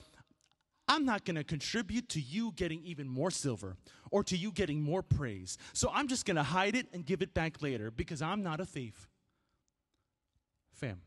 I'm 0.88 1.04
not 1.04 1.26
going 1.26 1.34
to 1.36 1.44
contribute 1.44 2.08
to 2.10 2.20
you 2.20 2.52
getting 2.56 2.82
even 2.82 3.08
more 3.08 3.30
silver 3.30 3.76
or 4.10 4.24
to 4.24 4.36
you 4.38 4.52
getting 4.52 4.80
more 4.82 5.02
praise. 5.02 5.58
So 5.74 5.90
I'm 5.92 6.08
just 6.08 6.24
going 6.24 6.36
to 6.36 6.42
hide 6.42 6.74
it 6.74 6.86
and 6.94 7.04
give 7.04 7.20
it 7.20 7.34
back 7.34 7.60
later 7.60 7.90
because 7.90 8.22
I'm 8.22 8.42
not 8.42 8.58
a 8.58 8.64
thief. 8.64 9.06
Fam, 10.72 11.02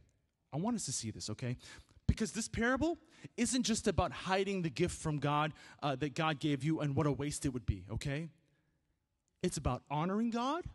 I 0.53 0.57
want 0.57 0.75
us 0.75 0.85
to 0.85 0.91
see 0.91 1.09
this, 1.09 1.31
okay? 1.31 1.57
Because 2.07 2.31
this 2.31 2.47
parable 2.47 2.99
isn't 3.37 3.63
just 3.63 3.87
about 3.87 4.11
hiding 4.11 4.61
the 4.61 4.69
gift 4.69 5.01
from 5.01 5.17
God 5.17 5.53
uh, 5.81 5.95
that 5.95 6.13
God 6.13 6.39
gave 6.39 6.63
you 6.63 6.79
and 6.81 6.95
what 6.95 7.07
a 7.07 7.11
waste 7.11 7.43
it 7.47 7.53
would 7.53 7.65
be, 7.65 7.85
okay? 7.91 8.29
It's 9.41 9.57
about 9.57 9.81
honoring 9.89 10.29
God 10.29 10.65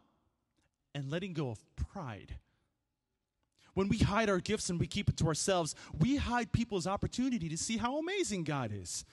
and 0.94 1.10
letting 1.10 1.32
go 1.32 1.50
of 1.50 1.58
pride. 1.76 2.36
When 3.74 3.88
we 3.88 3.98
hide 3.98 4.30
our 4.30 4.38
gifts 4.38 4.70
and 4.70 4.78
we 4.78 4.86
keep 4.86 5.08
it 5.08 5.16
to 5.18 5.26
ourselves, 5.26 5.74
we 5.98 6.16
hide 6.16 6.52
people's 6.52 6.86
opportunity 6.86 7.48
to 7.48 7.56
see 7.56 7.76
how 7.76 7.98
amazing 7.98 8.44
God 8.44 8.70
is. 8.72 9.04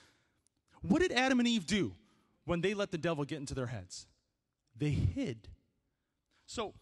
What 0.82 1.02
did 1.02 1.12
Adam 1.12 1.40
and 1.40 1.48
Eve 1.48 1.66
do 1.66 1.94
when 2.44 2.60
they 2.60 2.74
let 2.74 2.90
the 2.90 2.98
devil 2.98 3.24
get 3.24 3.38
into 3.38 3.54
their 3.54 3.66
heads? 3.66 4.06
They 4.76 4.90
hid. 4.90 5.48
So, 6.46 6.74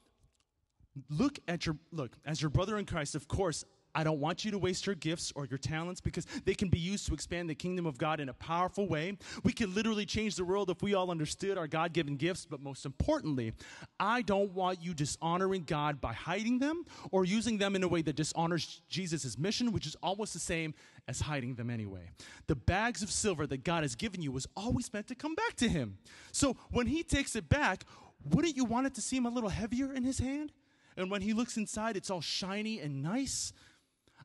look 1.08 1.38
at 1.48 1.66
your 1.66 1.76
look 1.90 2.16
as 2.24 2.42
your 2.42 2.50
brother 2.50 2.78
in 2.78 2.84
Christ, 2.84 3.14
of 3.14 3.28
course, 3.28 3.64
I 3.94 4.04
don't 4.04 4.20
want 4.20 4.44
you 4.44 4.50
to 4.52 4.58
waste 4.58 4.86
your 4.86 4.94
gifts 4.94 5.32
or 5.34 5.46
your 5.46 5.58
talents 5.58 6.00
because 6.00 6.26
they 6.44 6.54
can 6.54 6.68
be 6.68 6.78
used 6.78 7.06
to 7.08 7.14
expand 7.14 7.50
the 7.50 7.54
kingdom 7.54 7.86
of 7.86 7.98
God 7.98 8.20
in 8.20 8.28
a 8.28 8.34
powerful 8.34 8.86
way. 8.86 9.16
We 9.42 9.52
could 9.52 9.74
literally 9.74 10.06
change 10.06 10.36
the 10.36 10.44
world 10.44 10.70
if 10.70 10.82
we 10.82 10.94
all 10.94 11.10
understood 11.10 11.58
our 11.58 11.66
God 11.66 11.92
given 11.92 12.16
gifts, 12.16 12.46
but 12.46 12.60
most 12.60 12.86
importantly, 12.86 13.52
I 13.98 14.22
don't 14.22 14.52
want 14.52 14.82
you 14.82 14.94
dishonoring 14.94 15.64
God 15.64 16.00
by 16.00 16.12
hiding 16.12 16.58
them 16.58 16.84
or 17.10 17.24
using 17.24 17.58
them 17.58 17.74
in 17.74 17.82
a 17.82 17.88
way 17.88 18.02
that 18.02 18.16
dishonors 18.16 18.82
Jesus' 18.88 19.38
mission, 19.38 19.72
which 19.72 19.86
is 19.86 19.96
almost 20.02 20.34
the 20.34 20.40
same 20.40 20.74
as 21.08 21.20
hiding 21.20 21.54
them 21.54 21.70
anyway. 21.70 22.10
The 22.46 22.56
bags 22.56 23.02
of 23.02 23.10
silver 23.10 23.46
that 23.48 23.64
God 23.64 23.82
has 23.82 23.94
given 23.94 24.22
you 24.22 24.30
was 24.30 24.46
always 24.56 24.92
meant 24.92 25.08
to 25.08 25.14
come 25.14 25.34
back 25.34 25.54
to 25.56 25.68
Him. 25.68 25.98
So 26.32 26.56
when 26.70 26.86
He 26.86 27.02
takes 27.02 27.34
it 27.34 27.48
back, 27.48 27.84
wouldn't 28.24 28.56
you 28.56 28.64
want 28.64 28.86
it 28.86 28.94
to 28.94 29.00
seem 29.00 29.26
a 29.26 29.30
little 29.30 29.50
heavier 29.50 29.92
in 29.92 30.04
His 30.04 30.18
hand? 30.18 30.52
And 30.96 31.10
when 31.10 31.22
He 31.22 31.32
looks 31.32 31.56
inside, 31.56 31.96
it's 31.96 32.10
all 32.10 32.20
shiny 32.20 32.78
and 32.78 33.02
nice. 33.02 33.52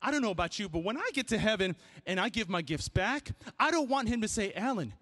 I 0.02 0.12
don't 0.12 0.22
know 0.22 0.32
about 0.32 0.60
you, 0.60 0.70
but 0.70 0.84
when 0.84 0.98
I 0.98 1.10
get 1.14 1.28
to 1.30 1.38
heaven 1.38 1.76
and 2.06 2.20
I 2.20 2.30
give 2.30 2.50
my 2.50 2.62
gifts 2.62 2.90
back, 2.90 3.32
I 3.60 3.72
don't 3.72 3.90
want 3.90 4.10
him 4.10 4.22
to 4.22 4.28
say, 4.28 4.54
Allen, 4.54 4.94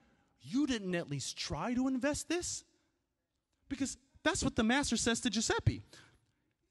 you 0.42 0.68
didn't 0.68 0.96
at 0.96 1.10
least 1.10 1.38
try 1.38 1.74
to 1.74 1.88
invest 1.88 2.30
this? 2.30 2.64
Because 3.70 3.98
that's 4.24 4.44
what 4.44 4.56
the 4.56 4.64
master 4.64 4.98
says 4.98 5.20
to 5.22 5.30
Giuseppe. 5.30 5.82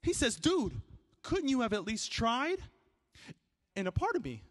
He 0.02 0.12
says, 0.12 0.36
dude, 0.36 0.80
couldn't 1.22 1.48
you 1.48 1.60
have 1.60 1.72
at 1.72 1.84
least 1.84 2.12
tried? 2.12 2.58
And 3.76 3.88
a 3.88 3.92
part 3.92 4.16
of 4.16 4.24
me 4.24 4.42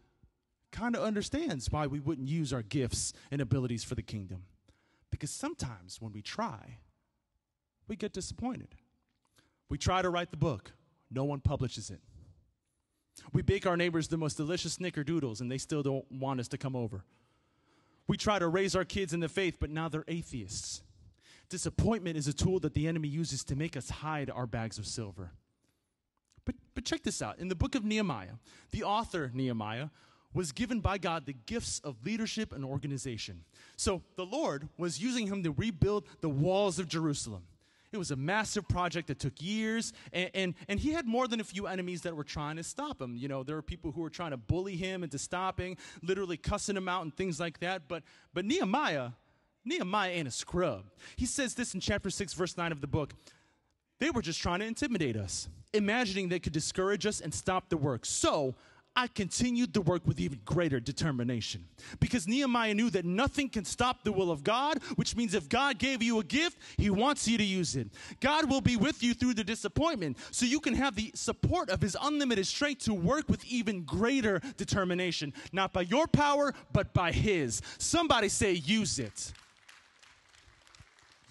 kind 0.70 0.96
of 0.96 1.02
understands 1.02 1.70
why 1.70 1.86
we 1.86 2.00
wouldn't 2.00 2.28
use 2.28 2.52
our 2.52 2.62
gifts 2.62 3.12
and 3.30 3.40
abilities 3.40 3.84
for 3.84 3.94
the 3.94 4.02
kingdom. 4.02 4.44
Because 5.10 5.30
sometimes 5.30 6.00
when 6.00 6.12
we 6.12 6.22
try, 6.22 6.78
we 7.86 7.96
get 7.96 8.12
disappointed. 8.12 8.74
We 9.68 9.78
try 9.78 10.02
to 10.02 10.10
write 10.10 10.30
the 10.30 10.36
book, 10.36 10.72
no 11.10 11.24
one 11.24 11.40
publishes 11.40 11.90
it. 11.90 12.00
We 13.32 13.42
bake 13.42 13.66
our 13.66 13.76
neighbors 13.76 14.08
the 14.08 14.16
most 14.16 14.36
delicious 14.36 14.76
snickerdoodles, 14.76 15.40
and 15.40 15.50
they 15.50 15.58
still 15.58 15.82
don't 15.82 16.10
want 16.10 16.40
us 16.40 16.48
to 16.48 16.58
come 16.58 16.76
over. 16.76 17.04
We 18.08 18.16
try 18.16 18.38
to 18.38 18.48
raise 18.48 18.74
our 18.74 18.84
kids 18.84 19.12
in 19.12 19.20
the 19.20 19.28
faith, 19.28 19.58
but 19.60 19.70
now 19.70 19.88
they're 19.88 20.04
atheists. 20.08 20.82
Disappointment 21.48 22.16
is 22.16 22.28
a 22.28 22.32
tool 22.32 22.58
that 22.60 22.74
the 22.74 22.88
enemy 22.88 23.08
uses 23.08 23.44
to 23.44 23.56
make 23.56 23.76
us 23.76 23.90
hide 23.90 24.30
our 24.30 24.46
bags 24.46 24.78
of 24.78 24.86
silver. 24.86 25.32
But, 26.44 26.56
but 26.74 26.84
check 26.84 27.02
this 27.02 27.22
out. 27.22 27.38
In 27.38 27.48
the 27.48 27.54
book 27.54 27.74
of 27.74 27.84
Nehemiah, 27.84 28.34
the 28.70 28.82
author, 28.82 29.30
Nehemiah, 29.32 29.88
was 30.34 30.52
given 30.52 30.80
by 30.80 30.98
God 30.98 31.26
the 31.26 31.34
gifts 31.34 31.78
of 31.80 32.04
leadership 32.04 32.52
and 32.52 32.64
organization. 32.64 33.44
So 33.76 34.02
the 34.16 34.24
Lord 34.24 34.68
was 34.78 35.00
using 35.00 35.26
him 35.26 35.42
to 35.42 35.52
rebuild 35.52 36.06
the 36.20 36.28
walls 36.28 36.78
of 36.78 36.88
Jerusalem. 36.88 37.44
It 37.92 37.98
was 37.98 38.10
a 38.10 38.16
massive 38.16 38.66
project 38.66 39.08
that 39.08 39.18
took 39.18 39.34
years, 39.40 39.92
and, 40.12 40.30
and, 40.34 40.54
and 40.68 40.80
he 40.80 40.92
had 40.92 41.06
more 41.06 41.28
than 41.28 41.40
a 41.40 41.44
few 41.44 41.66
enemies 41.66 42.02
that 42.02 42.16
were 42.16 42.24
trying 42.24 42.56
to 42.56 42.62
stop 42.62 43.00
him. 43.00 43.16
You 43.16 43.28
know, 43.28 43.42
there 43.42 43.54
were 43.54 43.62
people 43.62 43.92
who 43.92 44.00
were 44.00 44.10
trying 44.10 44.30
to 44.30 44.38
bully 44.38 44.76
him 44.76 45.04
into 45.04 45.18
stopping, 45.18 45.76
literally 46.02 46.38
cussing 46.38 46.76
him 46.76 46.88
out 46.88 47.02
and 47.02 47.14
things 47.14 47.38
like 47.38 47.60
that. 47.60 47.88
But, 47.88 48.02
but 48.32 48.46
Nehemiah, 48.46 49.10
Nehemiah 49.64 50.10
ain't 50.10 50.28
a 50.28 50.32
scrub. 50.32 50.84
He 51.16 51.26
says 51.26 51.54
this 51.54 51.74
in 51.74 51.80
chapter 51.80 52.08
6, 52.10 52.32
verse 52.32 52.56
9 52.56 52.72
of 52.72 52.80
the 52.80 52.86
book. 52.86 53.12
They 53.98 54.10
were 54.10 54.22
just 54.22 54.40
trying 54.40 54.60
to 54.60 54.66
intimidate 54.66 55.16
us, 55.16 55.48
imagining 55.72 56.28
they 56.28 56.40
could 56.40 56.52
discourage 56.52 57.06
us 57.06 57.20
and 57.20 57.32
stop 57.32 57.68
the 57.68 57.76
work. 57.76 58.04
So 58.06 58.54
I 58.94 59.06
continued 59.06 59.72
the 59.72 59.80
work 59.80 60.06
with 60.06 60.20
even 60.20 60.40
greater 60.44 60.78
determination. 60.78 61.64
Because 61.98 62.28
Nehemiah 62.28 62.74
knew 62.74 62.90
that 62.90 63.06
nothing 63.06 63.48
can 63.48 63.64
stop 63.64 64.04
the 64.04 64.12
will 64.12 64.30
of 64.30 64.44
God, 64.44 64.82
which 64.96 65.16
means 65.16 65.32
if 65.34 65.48
God 65.48 65.78
gave 65.78 66.02
you 66.02 66.18
a 66.18 66.24
gift, 66.24 66.58
He 66.76 66.90
wants 66.90 67.26
you 67.26 67.38
to 67.38 67.44
use 67.44 67.74
it. 67.74 67.88
God 68.20 68.50
will 68.50 68.60
be 68.60 68.76
with 68.76 69.02
you 69.02 69.14
through 69.14 69.32
the 69.34 69.44
disappointment, 69.44 70.18
so 70.30 70.44
you 70.44 70.60
can 70.60 70.74
have 70.74 70.94
the 70.94 71.10
support 71.14 71.70
of 71.70 71.80
His 71.80 71.96
unlimited 72.00 72.46
strength 72.46 72.84
to 72.84 72.92
work 72.92 73.30
with 73.30 73.42
even 73.46 73.84
greater 73.84 74.40
determination. 74.58 75.32
Not 75.52 75.72
by 75.72 75.82
your 75.82 76.06
power, 76.06 76.52
but 76.72 76.92
by 76.92 77.12
His. 77.12 77.62
Somebody 77.78 78.28
say, 78.28 78.52
use 78.52 78.98
it. 78.98 79.32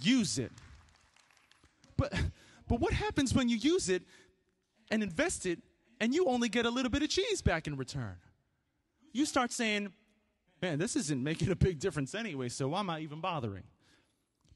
Use 0.01 0.39
it. 0.39 0.51
But, 1.95 2.11
but 2.67 2.79
what 2.79 2.93
happens 2.93 3.35
when 3.35 3.49
you 3.49 3.57
use 3.57 3.87
it 3.87 4.01
and 4.89 5.03
invest 5.03 5.45
it 5.45 5.59
and 6.01 6.15
you 6.15 6.25
only 6.25 6.49
get 6.49 6.65
a 6.65 6.69
little 6.69 6.89
bit 6.89 7.03
of 7.03 7.09
cheese 7.09 7.41
back 7.43 7.67
in 7.67 7.77
return. 7.77 8.15
You 9.13 9.25
start 9.25 9.51
saying, 9.51 9.93
man, 10.59 10.79
this 10.79 10.95
isn't 10.95 11.23
making 11.23 11.51
a 11.51 11.55
big 11.55 11.79
difference 11.79 12.15
anyway, 12.15 12.49
so 12.49 12.69
why 12.69 12.79
am 12.79 12.89
I 12.89 12.99
even 13.01 13.21
bothering? 13.21 13.63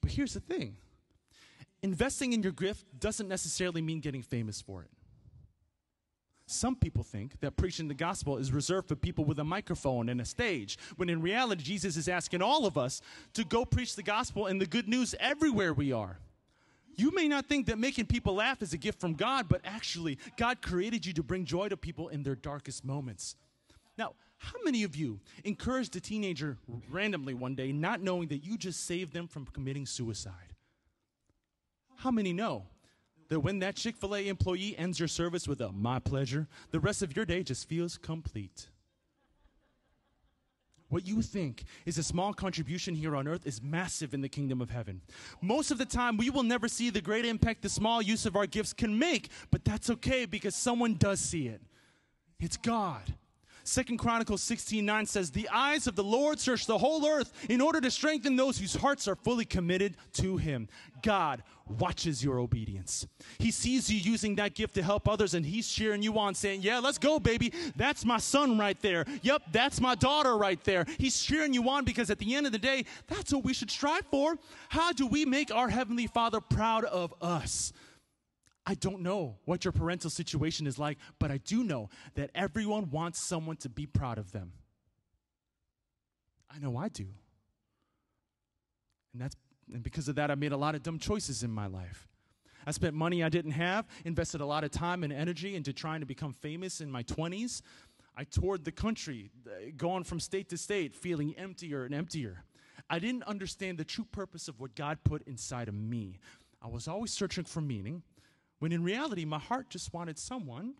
But 0.02 0.12
here's 0.12 0.34
the 0.34 0.40
thing 0.40 0.76
investing 1.84 2.34
in 2.34 2.42
your 2.42 2.52
gift 2.52 2.84
doesn't 3.00 3.30
necessarily 3.30 3.82
mean 3.82 4.00
getting 4.00 4.24
famous 4.24 4.60
for 4.60 4.82
it. 4.82 4.90
Some 6.48 6.76
people 6.76 7.04
think 7.04 7.40
that 7.42 7.58
preaching 7.58 7.88
the 7.88 7.94
gospel 7.94 8.38
is 8.38 8.52
reserved 8.52 8.88
for 8.88 8.96
people 8.96 9.24
with 9.24 9.38
a 9.38 9.44
microphone 9.44 10.10
and 10.10 10.20
a 10.22 10.26
stage, 10.26 10.80
when 10.96 11.10
in 11.10 11.22
reality, 11.22 11.62
Jesus 11.62 11.96
is 11.96 12.08
asking 12.08 12.42
all 12.42 12.66
of 12.66 12.76
us 12.78 13.02
to 13.34 13.44
go 13.44 13.66
preach 13.66 13.96
the 13.96 14.04
gospel 14.04 14.48
and 14.48 14.60
the 14.60 14.66
good 14.66 14.88
news 14.88 15.14
everywhere 15.20 15.74
we 15.74 15.92
are. 15.92 16.20
You 16.98 17.14
may 17.14 17.28
not 17.28 17.48
think 17.48 17.68
that 17.68 17.78
making 17.78 18.06
people 18.06 18.36
laugh 18.36 18.62
is 18.62 18.74
a 18.74 18.78
gift 18.78 19.00
from 19.00 19.14
God, 19.14 19.48
but 19.50 19.62
actually, 19.66 20.18
God 20.38 20.62
created 20.62 21.06
you 21.06 21.14
to 21.14 21.24
bring 21.24 21.46
joy 21.46 21.70
to 21.70 21.78
people 21.78 22.08
in 22.10 22.24
their 22.24 22.36
darkest 22.36 22.86
moments. 22.86 23.36
Now, 23.98 24.14
how 24.38 24.58
many 24.64 24.84
of 24.84 24.96
you 24.96 25.20
encouraged 25.44 25.96
a 25.96 26.00
teenager 26.00 26.58
randomly 26.90 27.34
one 27.34 27.56
day, 27.56 27.72
not 27.72 28.02
knowing 28.02 28.28
that 28.30 28.44
you 28.46 28.58
just 28.58 28.86
saved 28.86 29.14
them 29.14 29.28
from 29.28 29.46
committing 29.46 29.86
suicide? 29.86 30.54
How 31.98 32.12
many 32.12 32.34
know 32.34 32.66
that 33.30 33.40
when 33.40 33.60
that 33.60 33.76
Chick 33.76 33.98
fil 33.98 34.16
A 34.16 34.28
employee 34.28 34.76
ends 34.78 35.00
your 35.00 35.08
service 35.08 35.48
with 35.48 35.62
a 35.62 35.72
my 35.72 36.00
pleasure, 36.00 36.48
the 36.72 36.80
rest 36.80 37.02
of 37.02 37.16
your 37.16 37.26
day 37.26 37.44
just 37.44 37.68
feels 37.68 37.98
complete? 37.98 38.68
What 40.90 41.08
you 41.08 41.22
think 41.22 41.64
is 41.86 41.98
a 41.98 42.04
small 42.04 42.34
contribution 42.34 42.94
here 42.94 43.16
on 43.16 43.28
earth 43.28 43.48
is 43.48 43.62
massive 43.62 44.14
in 44.14 44.22
the 44.22 44.30
kingdom 44.30 44.62
of 44.62 44.70
heaven. 44.70 45.02
Most 45.42 45.72
of 45.72 45.78
the 45.78 45.86
time, 45.86 46.16
we 46.16 46.30
will 46.30 46.44
never 46.44 46.68
see 46.68 46.90
the 46.90 47.02
great 47.02 47.26
impact 47.26 47.64
the 47.64 47.70
small 47.70 48.02
use 48.02 48.26
of 48.26 48.36
our 48.36 48.46
gifts 48.46 48.74
can 48.74 48.98
make, 48.98 49.30
but 49.50 49.66
that's 49.66 49.90
okay 49.90 50.26
because 50.26 50.56
someone 50.56 50.94
does 50.96 51.20
see 51.20 51.48
it. 51.48 51.62
It's 52.40 52.58
God. 52.58 53.16
Second 53.68 53.98
Chronicles 53.98 54.44
16 54.44 54.86
9 54.86 55.06
says, 55.08 55.32
The 55.32 55.50
eyes 55.50 55.88
of 55.88 55.96
the 55.96 56.04
Lord 56.04 56.40
search 56.40 56.68
the 56.68 56.78
whole 56.78 57.06
earth 57.08 57.34
in 57.50 57.62
order 57.62 57.82
to 57.82 57.90
strengthen 57.90 58.36
those 58.36 58.60
whose 58.60 58.76
hearts 58.76 59.08
are 59.08 59.16
fully 59.16 59.44
committed 59.44 59.98
to 60.14 60.38
Him. 60.38 60.70
God 61.02 61.42
watches 61.68 62.24
your 62.24 62.38
obedience. 62.38 63.08
He 63.40 63.50
sees 63.50 63.90
you 63.90 63.98
using 63.98 64.36
that 64.36 64.54
gift 64.54 64.76
to 64.76 64.84
help 64.84 65.10
others, 65.10 65.34
and 65.34 65.44
He's 65.44 65.68
cheering 65.68 66.04
you 66.04 66.20
on, 66.20 66.36
saying, 66.36 66.62
Yeah, 66.62 66.78
let's 66.78 67.00
go, 67.00 67.20
baby. 67.20 67.52
That's 67.76 68.06
my 68.06 68.20
son 68.20 68.60
right 68.60 68.80
there. 68.84 69.04
Yep, 69.24 69.42
that's 69.52 69.82
my 69.82 69.96
daughter 69.96 70.38
right 70.38 70.64
there. 70.64 70.86
He's 71.00 71.20
cheering 71.20 71.52
you 71.52 71.68
on 71.68 71.86
because 71.86 72.12
at 72.12 72.20
the 72.20 72.36
end 72.36 72.46
of 72.46 72.52
the 72.52 72.60
day, 72.60 72.86
that's 73.08 73.34
what 73.34 73.44
we 73.44 73.54
should 73.54 73.72
strive 73.72 74.06
for. 74.12 74.38
How 74.70 74.92
do 74.92 75.08
we 75.08 75.26
make 75.26 75.52
our 75.52 75.70
Heavenly 75.70 76.06
Father 76.06 76.40
proud 76.40 76.86
of 76.86 77.16
us? 77.20 77.74
I 78.66 78.74
don't 78.74 79.02
know 79.02 79.38
what 79.46 79.64
your 79.64 79.72
parental 79.72 80.10
situation 80.10 80.66
is 80.66 80.80
like, 80.80 80.98
but 81.20 81.30
I 81.32 81.38
do 81.38 81.64
know 81.64 81.90
that 82.16 82.32
everyone 82.34 82.90
wants 82.90 83.20
someone 83.20 83.58
to 83.58 83.70
be 83.70 83.86
proud 83.86 84.18
of 84.18 84.32
them. 84.32 84.54
I 86.50 86.60
know 86.60 86.78
I 86.78 86.90
do. 86.90 87.08
And 89.14 89.22
that's 89.22 89.36
and 89.72 89.82
because 89.82 90.08
of 90.08 90.16
that 90.16 90.30
I 90.30 90.36
made 90.36 90.52
a 90.52 90.58
lot 90.58 90.76
of 90.76 90.84
dumb 90.84 91.00
choices 91.00 91.44
in 91.44 91.52
my 91.52 91.68
life. 91.68 92.08
I 92.68 92.72
spent 92.72 92.96
money 92.96 93.24
I 93.24 93.30
didn't 93.30 93.52
have, 93.52 93.88
invested 94.04 94.42
a 94.42 94.46
lot 94.46 94.64
of 94.64 94.72
time 94.72 95.04
and 95.04 95.14
energy 95.14 95.56
into 95.56 95.74
trying 95.74 96.00
to 96.00 96.06
become 96.06 96.34
famous 96.34 96.82
in 96.82 96.90
my 96.90 97.04
20s. 97.04 97.62
I 98.18 98.24
toured 98.24 98.64
the 98.64 98.72
country, 98.72 99.30
going 99.78 100.04
from 100.04 100.20
state 100.20 100.50
to 100.50 100.58
state, 100.58 100.96
feeling 100.96 101.36
emptier 101.38 101.86
and 101.86 101.94
emptier. 101.94 102.44
I 102.90 103.00
didn't 103.00 103.24
understand 103.24 103.78
the 103.78 103.84
true 103.84 104.06
purpose 104.12 104.48
of 104.48 104.60
what 104.60 104.76
God 104.76 105.00
put 105.04 105.24
inside 105.28 105.68
of 105.68 105.76
me. 105.76 106.20
I 106.62 106.68
was 106.68 106.88
always 106.88 107.12
searching 107.12 107.44
for 107.44 107.62
meaning 107.62 108.04
when 108.60 108.72
in 108.72 108.84
reality, 108.84 109.26
my 109.26 109.40
heart 109.40 109.70
just 109.70 109.94
wanted 109.94 110.18
someone 110.18 110.76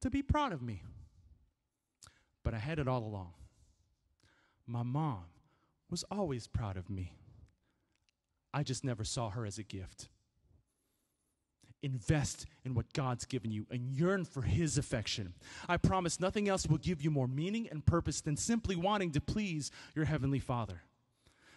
to 0.00 0.10
be 0.10 0.22
proud 0.22 0.52
of 0.52 0.62
me. 0.62 0.82
But 2.42 2.54
I 2.54 2.58
had 2.58 2.78
it 2.78 2.88
all 2.88 3.04
along. 3.04 3.32
My 4.66 4.82
mom 4.82 5.24
was 5.90 6.04
always 6.10 6.46
proud 6.46 6.76
of 6.76 6.88
me. 6.90 7.12
I 8.52 8.62
just 8.62 8.84
never 8.84 9.04
saw 9.04 9.30
her 9.30 9.44
as 9.44 9.58
a 9.58 9.62
gift. 9.62 10.08
Invest 11.82 12.46
in 12.64 12.74
what 12.74 12.92
God's 12.94 13.26
given 13.26 13.50
you 13.50 13.66
and 13.70 13.90
yearn 13.90 14.24
for 14.24 14.42
His 14.42 14.78
affection. 14.78 15.34
I 15.68 15.76
promise 15.76 16.18
nothing 16.18 16.48
else 16.48 16.66
will 16.66 16.78
give 16.78 17.02
you 17.02 17.10
more 17.10 17.28
meaning 17.28 17.68
and 17.70 17.84
purpose 17.84 18.22
than 18.22 18.36
simply 18.36 18.76
wanting 18.76 19.10
to 19.12 19.20
please 19.20 19.70
your 19.94 20.06
Heavenly 20.06 20.38
Father. 20.38 20.82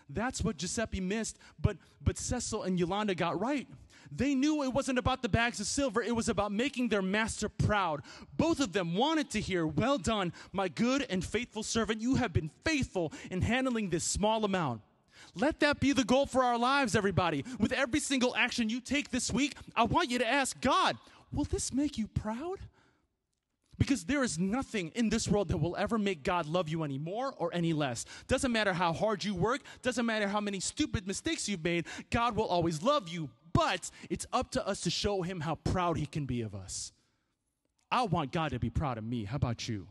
That's 0.09 0.43
what 0.43 0.57
Giuseppe 0.57 1.01
missed, 1.01 1.37
but, 1.59 1.77
but 2.01 2.17
Cecil 2.17 2.63
and 2.63 2.79
Yolanda 2.79 3.15
got 3.15 3.39
right. 3.39 3.67
They 4.11 4.35
knew 4.35 4.63
it 4.63 4.73
wasn't 4.73 4.99
about 4.99 5.21
the 5.21 5.29
bags 5.29 5.59
of 5.59 5.67
silver, 5.67 6.01
it 6.01 6.15
was 6.15 6.29
about 6.29 6.51
making 6.51 6.89
their 6.89 7.01
master 7.01 7.49
proud. 7.49 8.01
Both 8.35 8.59
of 8.59 8.73
them 8.73 8.95
wanted 8.95 9.29
to 9.31 9.41
hear, 9.41 9.65
Well 9.65 9.97
done, 9.97 10.33
my 10.51 10.67
good 10.67 11.05
and 11.09 11.23
faithful 11.23 11.63
servant. 11.63 12.01
You 12.01 12.15
have 12.15 12.33
been 12.33 12.51
faithful 12.63 13.13
in 13.31 13.41
handling 13.41 13.89
this 13.89 14.03
small 14.03 14.45
amount. 14.45 14.81
Let 15.35 15.59
that 15.59 15.79
be 15.79 15.93
the 15.93 16.03
goal 16.03 16.25
for 16.25 16.43
our 16.43 16.57
lives, 16.57 16.95
everybody. 16.95 17.45
With 17.59 17.71
every 17.71 17.99
single 17.99 18.35
action 18.35 18.69
you 18.69 18.81
take 18.81 19.11
this 19.11 19.31
week, 19.31 19.55
I 19.75 19.83
want 19.83 20.09
you 20.09 20.19
to 20.19 20.27
ask 20.27 20.59
God, 20.61 20.97
Will 21.31 21.43
this 21.43 21.73
make 21.73 21.97
you 21.97 22.07
proud? 22.07 22.59
Because 23.77 24.05
there 24.05 24.23
is 24.23 24.39
nothing 24.39 24.91
in 24.95 25.09
this 25.09 25.27
world 25.27 25.49
that 25.49 25.57
will 25.57 25.75
ever 25.75 25.99
make 25.99 26.23
God 26.23 26.47
love 26.47 26.67
you 26.67 26.83
any 26.83 26.97
more 26.97 27.33
or 27.37 27.53
any 27.53 27.73
less. 27.73 28.05
Doesn't 28.27 28.51
matter 28.51 28.73
how 28.73 28.91
hard 28.91 29.23
you 29.23 29.35
work, 29.35 29.61
doesn't 29.83 30.05
matter 30.05 30.27
how 30.27 30.41
many 30.41 30.59
stupid 30.59 31.05
mistakes 31.05 31.47
you've 31.47 31.63
made, 31.63 31.85
God 32.09 32.35
will 32.35 32.47
always 32.47 32.81
love 32.81 33.07
you. 33.07 33.29
But 33.57 33.89
it's 34.11 34.27
up 34.31 34.51
to 34.51 34.67
us 34.67 34.81
to 34.81 34.91
show 34.91 35.23
Him 35.23 35.39
how 35.39 35.55
proud 35.55 35.97
He 35.97 36.05
can 36.05 36.27
be 36.27 36.41
of 36.41 36.53
us. 36.53 36.93
I 37.91 38.03
want 38.03 38.31
God 38.31 38.51
to 38.51 38.59
be 38.59 38.69
proud 38.69 38.99
of 38.99 39.03
me. 39.03 39.23
How 39.23 39.37
about 39.37 39.67
you? 39.67 39.87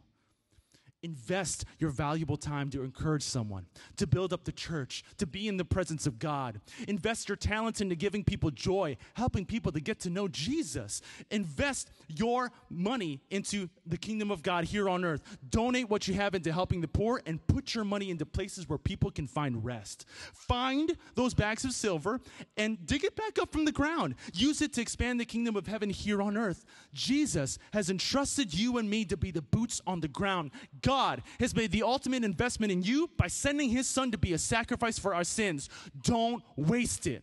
Invest 1.06 1.64
your 1.78 1.90
valuable 1.90 2.36
time 2.36 2.68
to 2.70 2.82
encourage 2.82 3.22
someone, 3.22 3.66
to 3.96 4.08
build 4.08 4.32
up 4.32 4.42
the 4.42 4.50
church, 4.50 5.04
to 5.18 5.26
be 5.26 5.46
in 5.46 5.56
the 5.56 5.64
presence 5.64 6.04
of 6.04 6.18
God. 6.18 6.60
Invest 6.88 7.28
your 7.28 7.36
talents 7.36 7.80
into 7.80 7.94
giving 7.94 8.24
people 8.24 8.50
joy, 8.50 8.96
helping 9.14 9.46
people 9.46 9.70
to 9.70 9.78
get 9.78 10.00
to 10.00 10.10
know 10.10 10.26
Jesus. 10.26 11.00
Invest 11.30 11.92
your 12.08 12.50
money 12.68 13.20
into 13.30 13.68
the 13.86 13.96
kingdom 13.96 14.32
of 14.32 14.42
God 14.42 14.64
here 14.64 14.88
on 14.88 15.04
earth. 15.04 15.22
Donate 15.48 15.88
what 15.88 16.08
you 16.08 16.14
have 16.14 16.34
into 16.34 16.52
helping 16.52 16.80
the 16.80 16.88
poor 16.88 17.22
and 17.24 17.46
put 17.46 17.76
your 17.76 17.84
money 17.84 18.10
into 18.10 18.26
places 18.26 18.68
where 18.68 18.76
people 18.76 19.12
can 19.12 19.28
find 19.28 19.64
rest. 19.64 20.06
Find 20.32 20.96
those 21.14 21.34
bags 21.34 21.64
of 21.64 21.70
silver 21.70 22.20
and 22.56 22.84
dig 22.84 23.04
it 23.04 23.14
back 23.14 23.38
up 23.38 23.52
from 23.52 23.64
the 23.64 23.70
ground. 23.70 24.16
Use 24.34 24.60
it 24.60 24.72
to 24.72 24.80
expand 24.80 25.20
the 25.20 25.24
kingdom 25.24 25.54
of 25.54 25.68
heaven 25.68 25.88
here 25.88 26.20
on 26.20 26.36
earth. 26.36 26.64
Jesus 26.92 27.60
has 27.72 27.90
entrusted 27.90 28.52
you 28.52 28.76
and 28.78 28.90
me 28.90 29.04
to 29.04 29.16
be 29.16 29.30
the 29.30 29.40
boots 29.40 29.80
on 29.86 30.00
the 30.00 30.08
ground 30.08 30.50
God 30.96 31.22
has 31.40 31.54
made 31.54 31.72
the 31.72 31.82
ultimate 31.82 32.24
investment 32.24 32.72
in 32.72 32.82
you 32.82 33.10
by 33.18 33.26
sending 33.26 33.68
his 33.68 33.86
son 33.86 34.10
to 34.12 34.18
be 34.18 34.32
a 34.32 34.38
sacrifice 34.38 34.98
for 34.98 35.14
our 35.14 35.24
sins. 35.24 35.68
Don't 36.02 36.42
waste 36.56 37.06
it. 37.06 37.22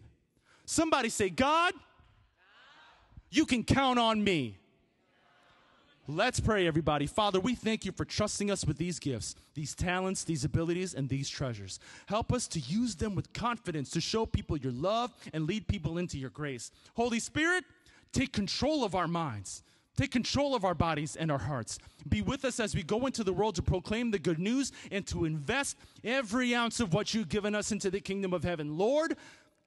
Somebody 0.65 1.09
say, 1.09 1.31
God, 1.31 1.73
you 3.31 3.47
can 3.47 3.63
count 3.63 3.97
on 3.97 4.23
me. 4.23 4.57
Let's 6.07 6.39
pray, 6.39 6.67
everybody. 6.67 7.07
Father, 7.07 7.39
we 7.39 7.55
thank 7.55 7.83
you 7.83 7.91
for 7.91 8.05
trusting 8.05 8.51
us 8.51 8.63
with 8.63 8.77
these 8.77 8.99
gifts, 8.99 9.33
these 9.55 9.73
talents, 9.73 10.23
these 10.23 10.45
abilities, 10.45 10.93
and 10.93 11.09
these 11.09 11.27
treasures. 11.27 11.79
Help 12.05 12.31
us 12.31 12.47
to 12.49 12.59
use 12.59 12.93
them 12.95 13.15
with 13.15 13.33
confidence 13.33 13.89
to 13.91 14.01
show 14.01 14.27
people 14.27 14.55
your 14.55 14.73
love 14.73 15.11
and 15.33 15.47
lead 15.47 15.67
people 15.67 15.97
into 15.97 16.19
your 16.19 16.29
grace. 16.29 16.69
Holy 16.95 17.19
Spirit, 17.19 17.63
take 18.11 18.33
control 18.33 18.83
of 18.83 18.93
our 18.93 19.07
minds. 19.07 19.63
Take 19.95 20.11
control 20.11 20.55
of 20.55 20.65
our 20.65 20.73
bodies 20.73 21.15
and 21.15 21.31
our 21.31 21.37
hearts. 21.37 21.77
Be 22.09 22.21
with 22.21 22.45
us 22.45 22.59
as 22.59 22.75
we 22.75 22.81
go 22.81 23.05
into 23.05 23.23
the 23.23 23.33
world 23.33 23.55
to 23.55 23.61
proclaim 23.61 24.09
the 24.11 24.19
good 24.19 24.39
news 24.39 24.71
and 24.91 25.05
to 25.07 25.25
invest 25.25 25.77
every 26.03 26.55
ounce 26.55 26.79
of 26.79 26.93
what 26.93 27.13
you've 27.13 27.29
given 27.29 27.53
us 27.53 27.71
into 27.71 27.91
the 27.91 27.99
kingdom 27.99 28.33
of 28.33 28.43
heaven. 28.43 28.77
Lord, 28.77 29.15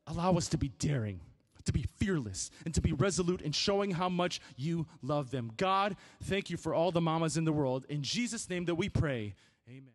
allow 0.06 0.36
us 0.36 0.48
to 0.48 0.58
be 0.58 0.68
daring, 0.80 1.20
to 1.64 1.72
be 1.72 1.84
fearless, 1.96 2.50
and 2.64 2.74
to 2.74 2.80
be 2.80 2.92
resolute 2.92 3.40
in 3.40 3.52
showing 3.52 3.92
how 3.92 4.08
much 4.08 4.40
you 4.56 4.86
love 5.00 5.30
them. 5.30 5.52
God, 5.56 5.96
thank 6.24 6.50
you 6.50 6.56
for 6.56 6.74
all 6.74 6.90
the 6.90 7.00
mamas 7.00 7.36
in 7.36 7.44
the 7.44 7.52
world. 7.52 7.86
In 7.88 8.02
Jesus' 8.02 8.50
name 8.50 8.64
that 8.64 8.74
we 8.74 8.88
pray, 8.88 9.34
amen. 9.68 9.92